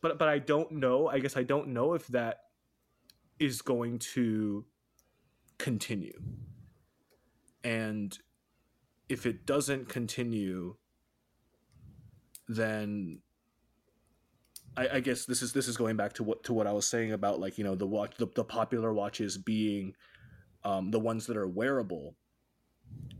[0.00, 1.08] but but I don't know.
[1.08, 2.40] I guess I don't know if that
[3.38, 4.64] is going to
[5.58, 6.20] continue.
[7.64, 8.16] And
[9.08, 10.76] if it doesn't continue,
[12.48, 13.20] then
[14.76, 16.86] I, I, guess this is this is going back to what to what I was
[16.86, 19.94] saying about like you know the watch the, the popular watches being
[20.64, 22.14] um, the ones that are wearable.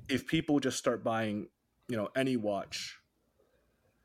[0.08, 1.48] If people just start buying
[1.88, 2.99] you know any watch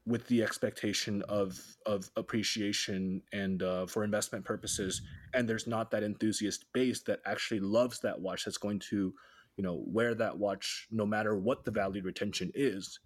[0.07, 5.01] with the expectation of of appreciation and uh, for investment purposes.
[5.33, 9.13] And there's not that enthusiast base that actually loves that watch that's going to
[9.57, 12.99] you know wear that watch no matter what the value retention is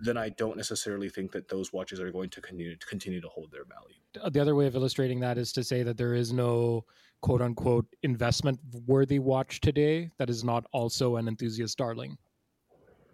[0.00, 3.28] then i don't necessarily think that those watches are going to continue to continue to
[3.28, 4.30] hold their value.
[4.32, 6.84] The other way of illustrating that is to say that there is no
[7.20, 12.16] quote unquote investment worthy watch today that is not also an enthusiast darling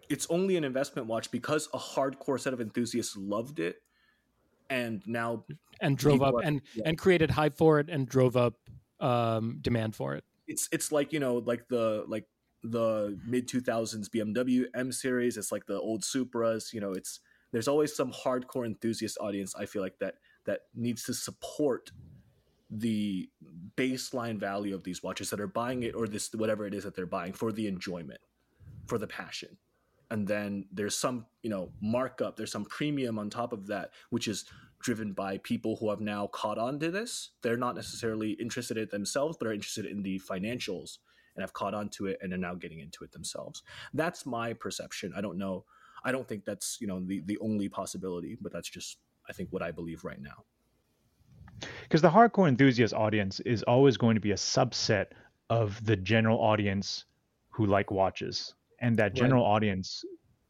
[0.09, 3.77] it's only an investment watch because a hardcore set of enthusiasts loved it
[4.69, 5.43] and now
[5.81, 6.83] and drove up are, and yeah.
[6.85, 8.55] and created hype for it and drove up
[8.99, 10.23] um, demand for it.
[10.47, 12.25] It's it's like you know like the like
[12.63, 15.37] the mid 2000s BMW M series.
[15.37, 17.19] It's like the old Supras you know it's
[17.51, 21.91] there's always some hardcore enthusiast audience I feel like that that needs to support
[22.69, 23.29] the
[23.77, 26.95] baseline value of these watches that are buying it or this whatever it is that
[26.95, 28.19] they're buying for the enjoyment
[28.87, 29.57] for the passion
[30.09, 34.27] and then there's some you know markup there's some premium on top of that which
[34.27, 34.45] is
[34.79, 37.31] driven by people who have now caught on to this.
[37.41, 40.97] They're not necessarily interested in it themselves but are interested in the financials
[41.35, 43.63] and have caught on to it and are now getting into it themselves.
[43.93, 45.13] That's my perception.
[45.15, 45.65] I don't know.
[46.03, 48.97] I don't think that's you know the, the only possibility but that's just
[49.29, 50.45] i think what i believe right now.
[51.83, 55.07] Because the hardcore enthusiast audience is always going to be a subset
[55.49, 57.05] of the general audience
[57.49, 59.51] who like watches and that general right.
[59.51, 60.03] audience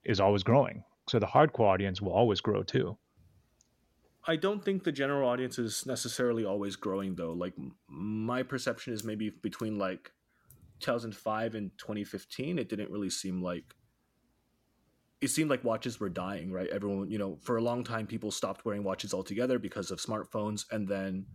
[0.04, 0.84] is always growing.
[1.10, 2.98] So the hardcore audience will always grow too.
[4.26, 7.32] I don't think the general audience is necessarily always growing though.
[7.32, 7.54] Like
[7.88, 10.12] my perception is maybe between like
[10.82, 13.74] 2005 and 2015, it didn't really seem like
[15.20, 16.68] it seemed like watches were dying, right?
[16.68, 20.66] Everyone, you know, for a long time people stopped wearing watches altogether because of smartphones
[20.72, 21.26] and then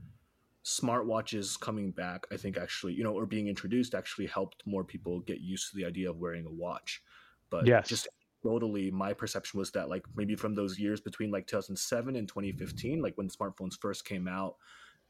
[0.64, 5.20] smartwatches coming back, I think actually, you know, or being introduced actually helped more people
[5.20, 7.02] get used to the idea of wearing a watch.
[7.50, 7.88] But yes.
[7.88, 8.08] just
[8.42, 13.02] totally, my perception was that like maybe from those years between like 2007 and 2015,
[13.02, 14.56] like when smartphones first came out,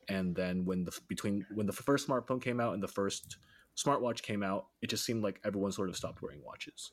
[0.08, 3.36] and then when the between when the first smartphone came out and the first
[3.76, 6.92] smartwatch came out, it just seemed like everyone sort of stopped wearing watches.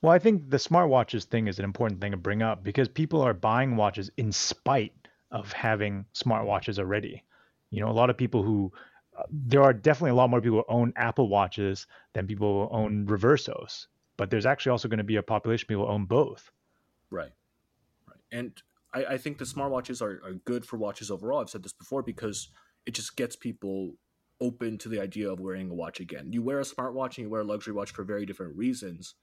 [0.00, 3.20] Well, I think the smartwatches thing is an important thing to bring up because people
[3.20, 4.94] are buying watches in spite
[5.30, 7.22] of having smartwatches already.
[7.70, 8.72] You know, a lot of people who
[9.18, 12.74] uh, there are definitely a lot more people who own Apple watches than people who
[12.74, 16.04] own Reversos, but there's actually also going to be a population of people who own
[16.04, 16.50] both.
[17.10, 17.32] Right,
[18.06, 18.52] right, and
[18.94, 21.40] I, I think the smartwatches are, are good for watches overall.
[21.40, 22.48] I've said this before because
[22.86, 23.94] it just gets people
[24.40, 26.32] open to the idea of wearing a watch again.
[26.32, 29.14] You wear a smartwatch and you wear a luxury watch for very different reasons,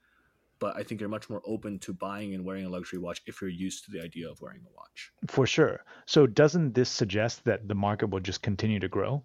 [0.58, 3.40] but I think you're much more open to buying and wearing a luxury watch if
[3.40, 5.12] you're used to the idea of wearing a watch.
[5.28, 5.84] For sure.
[6.06, 9.22] So doesn't this suggest that the market will just continue to grow?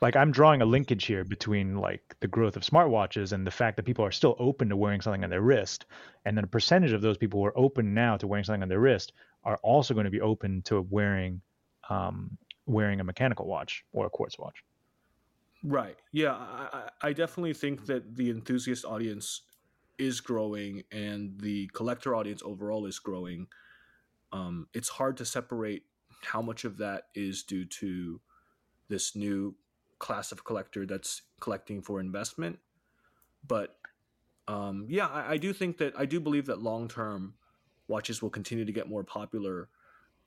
[0.00, 3.76] Like I'm drawing a linkage here between like the growth of smartwatches and the fact
[3.76, 5.86] that people are still open to wearing something on their wrist,
[6.24, 8.68] and then a percentage of those people who are open now to wearing something on
[8.68, 9.12] their wrist
[9.44, 11.40] are also going to be open to wearing
[11.88, 12.36] um,
[12.66, 14.64] wearing a mechanical watch or a quartz watch.
[15.62, 15.96] Right.
[16.12, 19.42] Yeah, I, I definitely think that the enthusiast audience
[19.98, 23.46] is growing and the collector audience overall is growing.
[24.32, 25.84] Um, it's hard to separate
[26.22, 28.20] how much of that is due to
[28.88, 29.54] this new
[29.98, 32.58] class of collector that's collecting for investment.
[33.46, 33.76] But
[34.48, 37.34] um, yeah, I, I, do think that I do believe that long term
[37.88, 39.68] watches will continue to get more popular.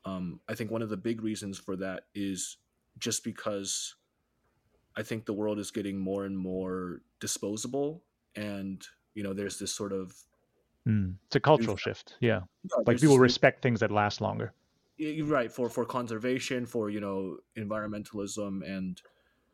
[0.05, 2.57] Um, I think one of the big reasons for that is
[2.97, 3.95] just because
[4.95, 8.03] I think the world is getting more and more disposable,
[8.35, 8.83] and
[9.17, 10.15] you know, there's this sort of
[10.87, 11.15] mm.
[11.25, 12.13] it's a cultural shift.
[12.19, 14.53] Yeah, yeah like people respect things that last longer.
[15.23, 19.01] Right for for conservation, for you know, environmentalism, and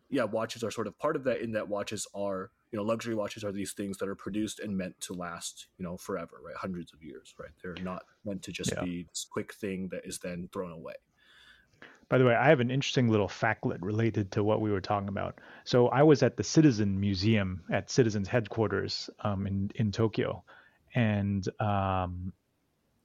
[0.10, 1.40] yeah, watches are sort of part of that.
[1.40, 4.76] In that watches are you know, luxury watches are these things that are produced and
[4.76, 6.56] meant to last, you know, forever, right?
[6.56, 7.52] Hundreds of years, right?
[7.62, 8.84] They're not meant to just yeah.
[8.84, 10.96] be this quick thing that is then thrown away.
[12.10, 15.08] By the way, I have an interesting little factlet related to what we were talking
[15.10, 15.40] about.
[15.64, 20.44] So I was at the Citizen Museum at Citizen's headquarters um, in in Tokyo,
[20.94, 22.34] and um,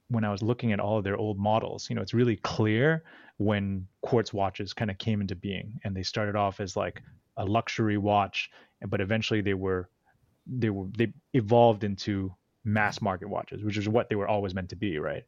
[0.09, 3.03] when I was looking at all of their old models, you know, it's really clear
[3.37, 7.01] when quartz watches kind of came into being, and they started off as like
[7.37, 8.49] a luxury watch,
[8.87, 9.89] but eventually they were
[10.45, 12.33] they were they evolved into
[12.73, 15.23] mass market watches, which is what they were always meant to be, right?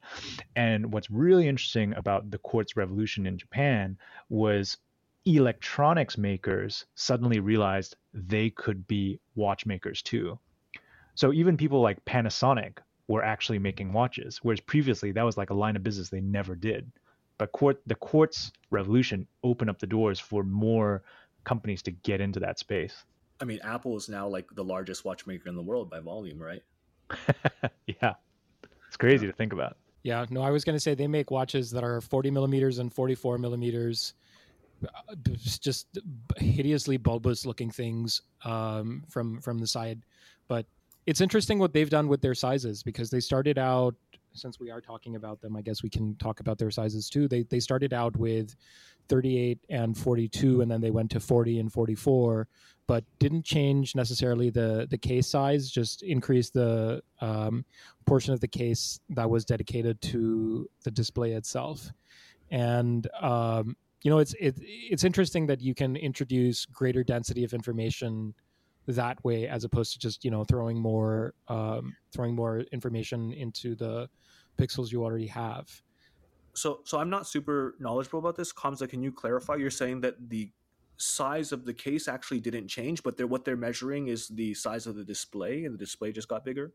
[0.56, 3.98] And what's really interesting about the quartz revolution in Japan
[4.30, 4.78] was
[5.26, 10.40] electronics makers suddenly realized they could be watchmakers too.
[11.16, 12.78] So even people like Panasonic
[13.08, 16.56] were actually making watches, whereas previously that was like a line of business they never
[16.56, 16.92] did.
[17.38, 21.04] But quart- the quartz revolution opened up the doors for more
[21.44, 23.04] companies to get into that space.
[23.40, 26.62] I mean, Apple is now like the largest watchmaker in the world by volume, right?
[27.88, 28.14] yeah,
[28.88, 29.32] it's crazy yeah.
[29.32, 29.78] to think about.
[30.04, 32.92] Yeah, no, I was going to say they make watches that are 40 millimeters and
[32.92, 34.16] 44 millimeters,
[34.84, 35.88] uh, just
[36.38, 40.02] hideously bulbous looking things um, from from the side.
[40.48, 40.66] But
[41.06, 43.96] it's interesting what they've done with their sizes because they started out.
[44.34, 47.28] Since we are talking about them, I guess we can talk about their sizes too.
[47.28, 48.56] They they started out with
[49.10, 52.48] 38 and 42, and then they went to 40 and 44
[52.92, 55.72] but didn't change necessarily the the case size.
[55.72, 57.64] Just increased the um,
[58.06, 61.90] portion of the case that was dedicated to the display itself.
[62.50, 67.54] And um, you know, it's it, it's interesting that you can introduce greater density of
[67.54, 68.34] information
[68.88, 73.74] that way, as opposed to just you know throwing more um, throwing more information into
[73.74, 74.10] the
[74.58, 75.70] pixels you already have.
[76.54, 78.54] So, so I'm not super knowledgeable about this.
[78.62, 79.56] Hamza, can you clarify?
[79.56, 80.52] You're saying that the
[80.98, 84.86] size of the case actually didn't change, but they're, what they're measuring is the size
[84.86, 86.74] of the display, and the display just got bigger.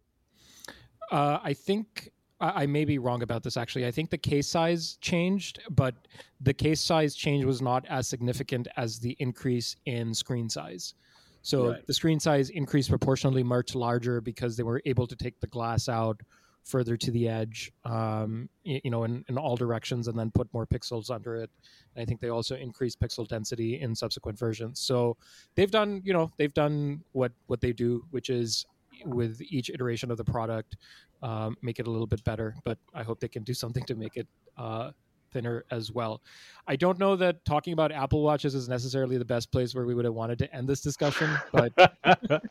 [1.11, 3.57] Uh, I think I, may be wrong about this.
[3.57, 5.95] Actually, I think the case size changed, but
[6.41, 10.95] the case size change was not as significant as the increase in screen size.
[11.43, 11.87] So right.
[11.87, 15.89] the screen size increased proportionally much larger because they were able to take the glass
[15.89, 16.21] out
[16.67, 20.67] further to the edge, um, you know, in, in all directions, and then put more
[20.67, 21.49] pixels under it.
[21.95, 24.81] And I think they also increase pixel density in subsequent versions.
[24.81, 25.17] So
[25.55, 28.67] they've done, you know, they've done what what they do, which is
[29.05, 30.77] with each iteration of the product,
[31.23, 32.57] um, make it a little bit better.
[32.65, 34.27] But I hope they can do something to make it.
[34.57, 34.91] Uh,
[35.33, 36.23] thinner as well.
[36.67, 39.93] I don't know that talking about Apple Watches is necessarily the best place where we
[39.93, 41.73] would have wanted to end this discussion, but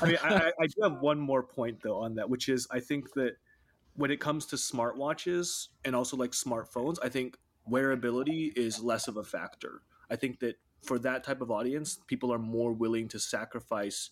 [0.00, 2.80] I mean, I, I, do have one more point though on that, which is I
[2.80, 3.36] think that
[3.94, 7.36] when it comes to smartwatches and also like smartphones, I think
[7.70, 9.82] wearability is less of a factor.
[10.10, 14.10] I think that for that type of audience, people are more willing to sacrifice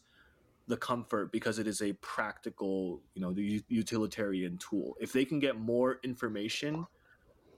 [0.68, 4.96] the comfort because it is a practical, you know, the utilitarian tool.
[5.00, 6.86] If they can get more information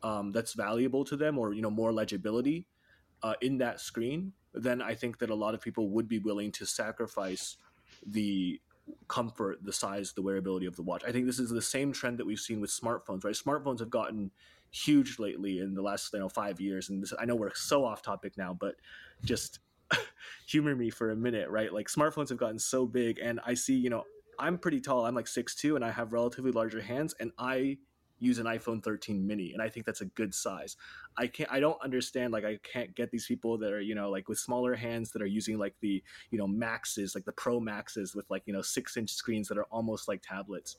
[0.02, 2.66] um, that's valuable to them, or you know, more legibility
[3.23, 6.51] uh, in that screen, then I think that a lot of people would be willing
[6.52, 7.56] to sacrifice
[8.06, 8.60] the
[9.08, 11.02] comfort, the size, the wearability of the watch.
[11.06, 13.34] I think this is the same trend that we've seen with smartphones, right?
[13.34, 14.30] Smartphones have gotten
[14.70, 17.84] huge lately in the last you know five years, and this, I know we're so
[17.84, 18.76] off topic now, but
[19.24, 19.60] just
[20.46, 21.72] humor me for a minute, right?
[21.72, 24.04] Like smartphones have gotten so big, and I see, you know,
[24.38, 25.06] I'm pretty tall.
[25.06, 27.78] I'm like six two, and I have relatively larger hands, and I
[28.23, 30.77] use an iPhone 13 mini and I think that's a good size.
[31.16, 34.11] I can't I don't understand like I can't get these people that are, you know,
[34.11, 37.59] like with smaller hands that are using like the, you know, maxes, like the Pro
[37.59, 40.77] Maxes with like, you know, 6-inch screens that are almost like tablets.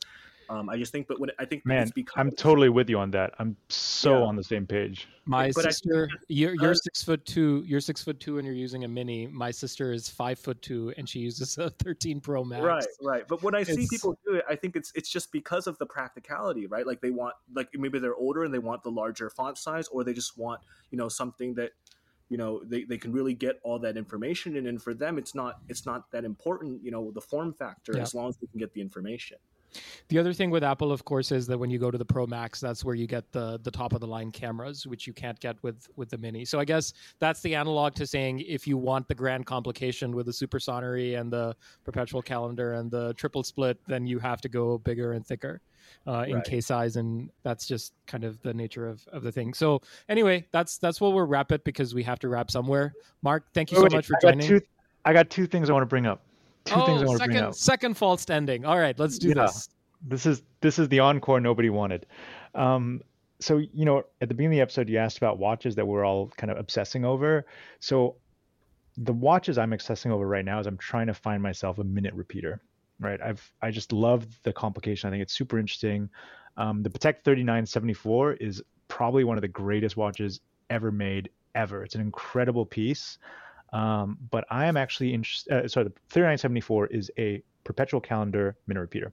[0.50, 3.34] Um, I just think, but when I think, man, I'm totally with you on that.
[3.40, 4.26] I'm so yeah.
[4.26, 5.08] on the same page.
[5.26, 7.64] My but sister, I, you're, you're six foot two.
[7.66, 9.28] You're six foot two, and you're using a mini.
[9.28, 12.62] My sister is five foot two, and she uses a 13 Pro Max.
[12.62, 13.28] Right, right.
[13.28, 15.78] But when I it's, see people do it, I think it's it's just because of
[15.78, 16.86] the practicality, right?
[16.86, 20.04] Like they want, like maybe they're older and they want the larger font size, or
[20.04, 20.62] they just want,
[20.92, 21.72] you know, something that
[22.30, 25.36] you know they, they can really get all that information in and for them it's
[25.36, 28.02] not it's not that important you know the form factor yeah.
[28.02, 29.38] as long as they can get the information
[30.10, 32.26] the other thing with Apple, of course, is that when you go to the Pro
[32.26, 35.40] Max, that's where you get the the top of the line cameras, which you can't
[35.40, 36.46] get with with the Mini.
[36.46, 40.26] So I guess that's the analog to saying if you want the grand complication with
[40.26, 44.50] the Super Sonnerie and the perpetual calendar and the triple split, then you have to
[44.50, 45.62] go bigger and thicker.
[46.08, 46.44] Uh, in right.
[46.46, 49.54] case size, and that's just kind of the nature of, of the thing.
[49.54, 52.94] So anyway, that's that's what we'll wrap it because we have to wrap somewhere.
[53.22, 54.48] Mark, thank you so much for I joining.
[54.48, 54.62] Two,
[55.04, 56.22] I got two things I want to bring up
[56.66, 57.56] two oh, things I want second, to bring up.
[57.56, 58.66] Second false ending.
[58.66, 59.70] All right, let's do yeah, this.
[60.06, 62.06] This is this is the encore nobody wanted.
[62.56, 63.02] Um,
[63.40, 66.06] so you know, at the beginning of the episode, you asked about watches that we're
[66.06, 67.46] all kind of obsessing over.
[67.80, 68.16] So
[68.98, 72.14] the watches I'm obsessing over right now is I'm trying to find myself a minute
[72.14, 72.62] repeater.
[73.00, 75.08] Right, I've I just love the complication.
[75.08, 76.10] I think it's super interesting.
[76.58, 81.84] Um, the Patek 3974 is probably one of the greatest watches ever made ever.
[81.84, 83.18] It's an incredible piece.
[83.74, 85.52] Um, but I am actually interested.
[85.52, 89.12] Uh, sorry, the 3974 is a perpetual calendar minute repeater.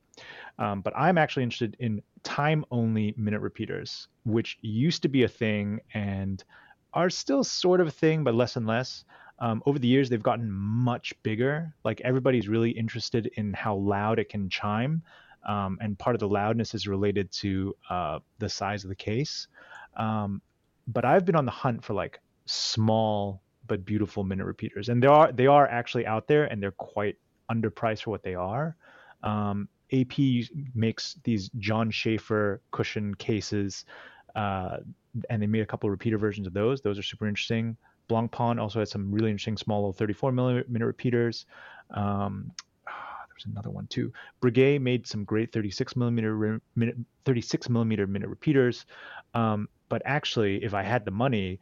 [0.59, 5.29] Um, but I'm actually interested in time only minute repeaters, which used to be a
[5.29, 6.45] thing and
[6.93, 9.05] are still sort of a thing, but less and less.
[9.39, 11.75] Um, over the years, they've gotten much bigger.
[11.85, 15.03] Like everybody's really interested in how loud it can chime.
[15.49, 19.49] Um, and part of the loudness is related to uh, the size of the case.
[19.97, 20.43] Um,
[20.87, 23.41] but I've been on the hunt for like small
[23.71, 27.17] but beautiful minute repeaters, and they are they are actually out there, and they're quite
[27.51, 28.77] underpriced for what they are.
[29.23, 30.19] Um, AP
[30.75, 33.85] makes these John Schaefer cushion cases,
[34.35, 34.79] uh,
[35.31, 36.81] and they made a couple repeater versions of those.
[36.81, 37.77] Those are super interesting.
[38.09, 41.47] Blancpain also has some really interesting small little 34 millimeter repeaters.
[41.95, 42.51] Um,
[42.89, 44.13] ah, another one too.
[44.43, 48.85] Breguet made some great 36 millimeter minute, 36 millimeter minute repeaters.
[49.35, 51.61] Um, but actually, if I had the money,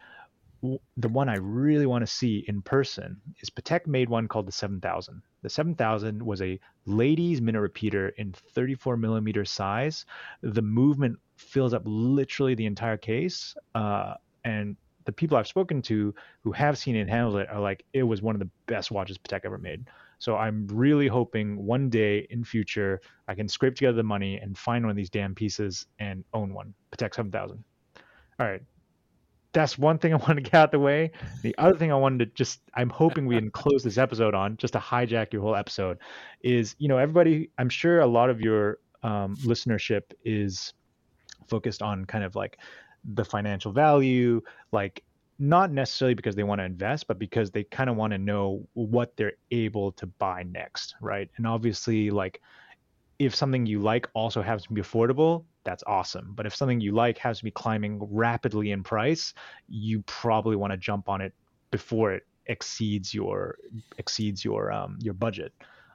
[0.62, 4.52] the one I really want to see in person is Patek made one called the
[4.52, 5.22] 7000.
[5.43, 10.05] The 7000 was a ladies minute repeater in 34 millimeter size.
[10.43, 13.55] The movement fills up literally the entire case.
[13.74, 14.14] Uh,
[14.44, 17.85] and the people I've spoken to who have seen it and handled it are like,
[17.93, 19.86] it was one of the best watches Patek ever made.
[20.18, 24.59] So I'm really hoping one day in future I can scrape together the money and
[24.59, 26.74] find one of these damn pieces and own one.
[26.90, 27.62] Patek 7000.
[28.40, 28.62] All right,
[29.59, 31.10] that's one thing I wanted to get out the way.
[31.43, 34.56] The other thing I wanted to just, I'm hoping we can close this episode on,
[34.56, 35.98] just to hijack your whole episode,
[36.43, 37.51] is you know everybody.
[37.59, 40.74] I'm sure a lot of your um, listenership is
[41.48, 42.59] focused on kind of like
[43.14, 44.40] the financial value,
[44.70, 45.02] like
[45.39, 48.66] not necessarily because they want to invest, but because they kind of want to know
[48.74, 51.28] what they're able to buy next, right?
[51.36, 52.40] And obviously, like
[53.18, 56.32] if something you like also happens to be affordable, that's awesome.
[56.35, 59.35] But if something you like has to be climbing rapidly in price,
[59.69, 61.35] you probably want to jump on it
[61.70, 63.59] before it exceeds your
[63.99, 65.53] exceeds your um, your budget.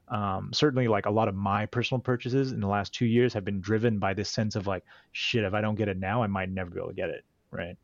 [0.09, 3.43] Um, certainly, like a lot of my personal purchases in the last two years have
[3.43, 6.27] been driven by this sense of like, shit, if I don't get it now, I
[6.27, 7.75] might never be able to get it, right?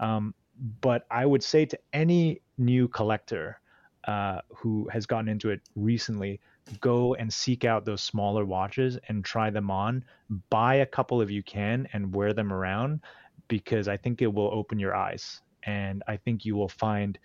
[0.00, 0.34] Um,
[0.80, 3.60] but I would say to any new collector
[4.08, 6.40] uh, who has gotten into it recently,
[6.80, 10.04] go and seek out those smaller watches and try them on.
[10.50, 13.00] Buy a couple if you can and wear them around
[13.48, 15.40] because I think it will open your eyes.
[15.64, 17.18] And I think you will find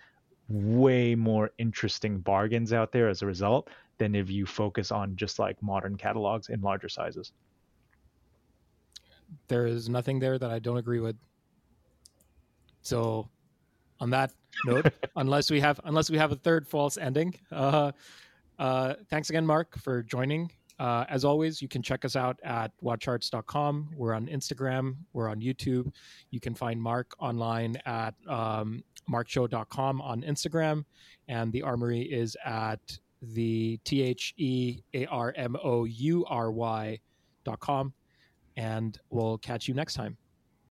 [0.48, 5.38] way more interesting bargains out there as a result than if you focus on just
[5.38, 7.32] like modern catalogs in larger sizes.
[9.48, 11.16] There is nothing there that I don't agree with.
[12.82, 13.28] So
[14.00, 14.32] on that
[14.66, 17.34] note, unless we have unless we have a third false ending.
[17.50, 17.92] Uh,
[18.58, 20.50] uh, thanks again, Mark, for joining.
[20.78, 23.90] Uh, as always, you can check us out at watchcharts.com.
[23.96, 24.96] We're on Instagram.
[25.12, 25.92] We're on YouTube.
[26.30, 30.84] You can find Mark online at um, markshow.com on Instagram.
[31.28, 32.80] And the Armoury is at
[33.22, 36.98] the T H E A R M O U R Y
[37.44, 37.92] dot com.
[38.56, 40.16] And we'll catch you next time.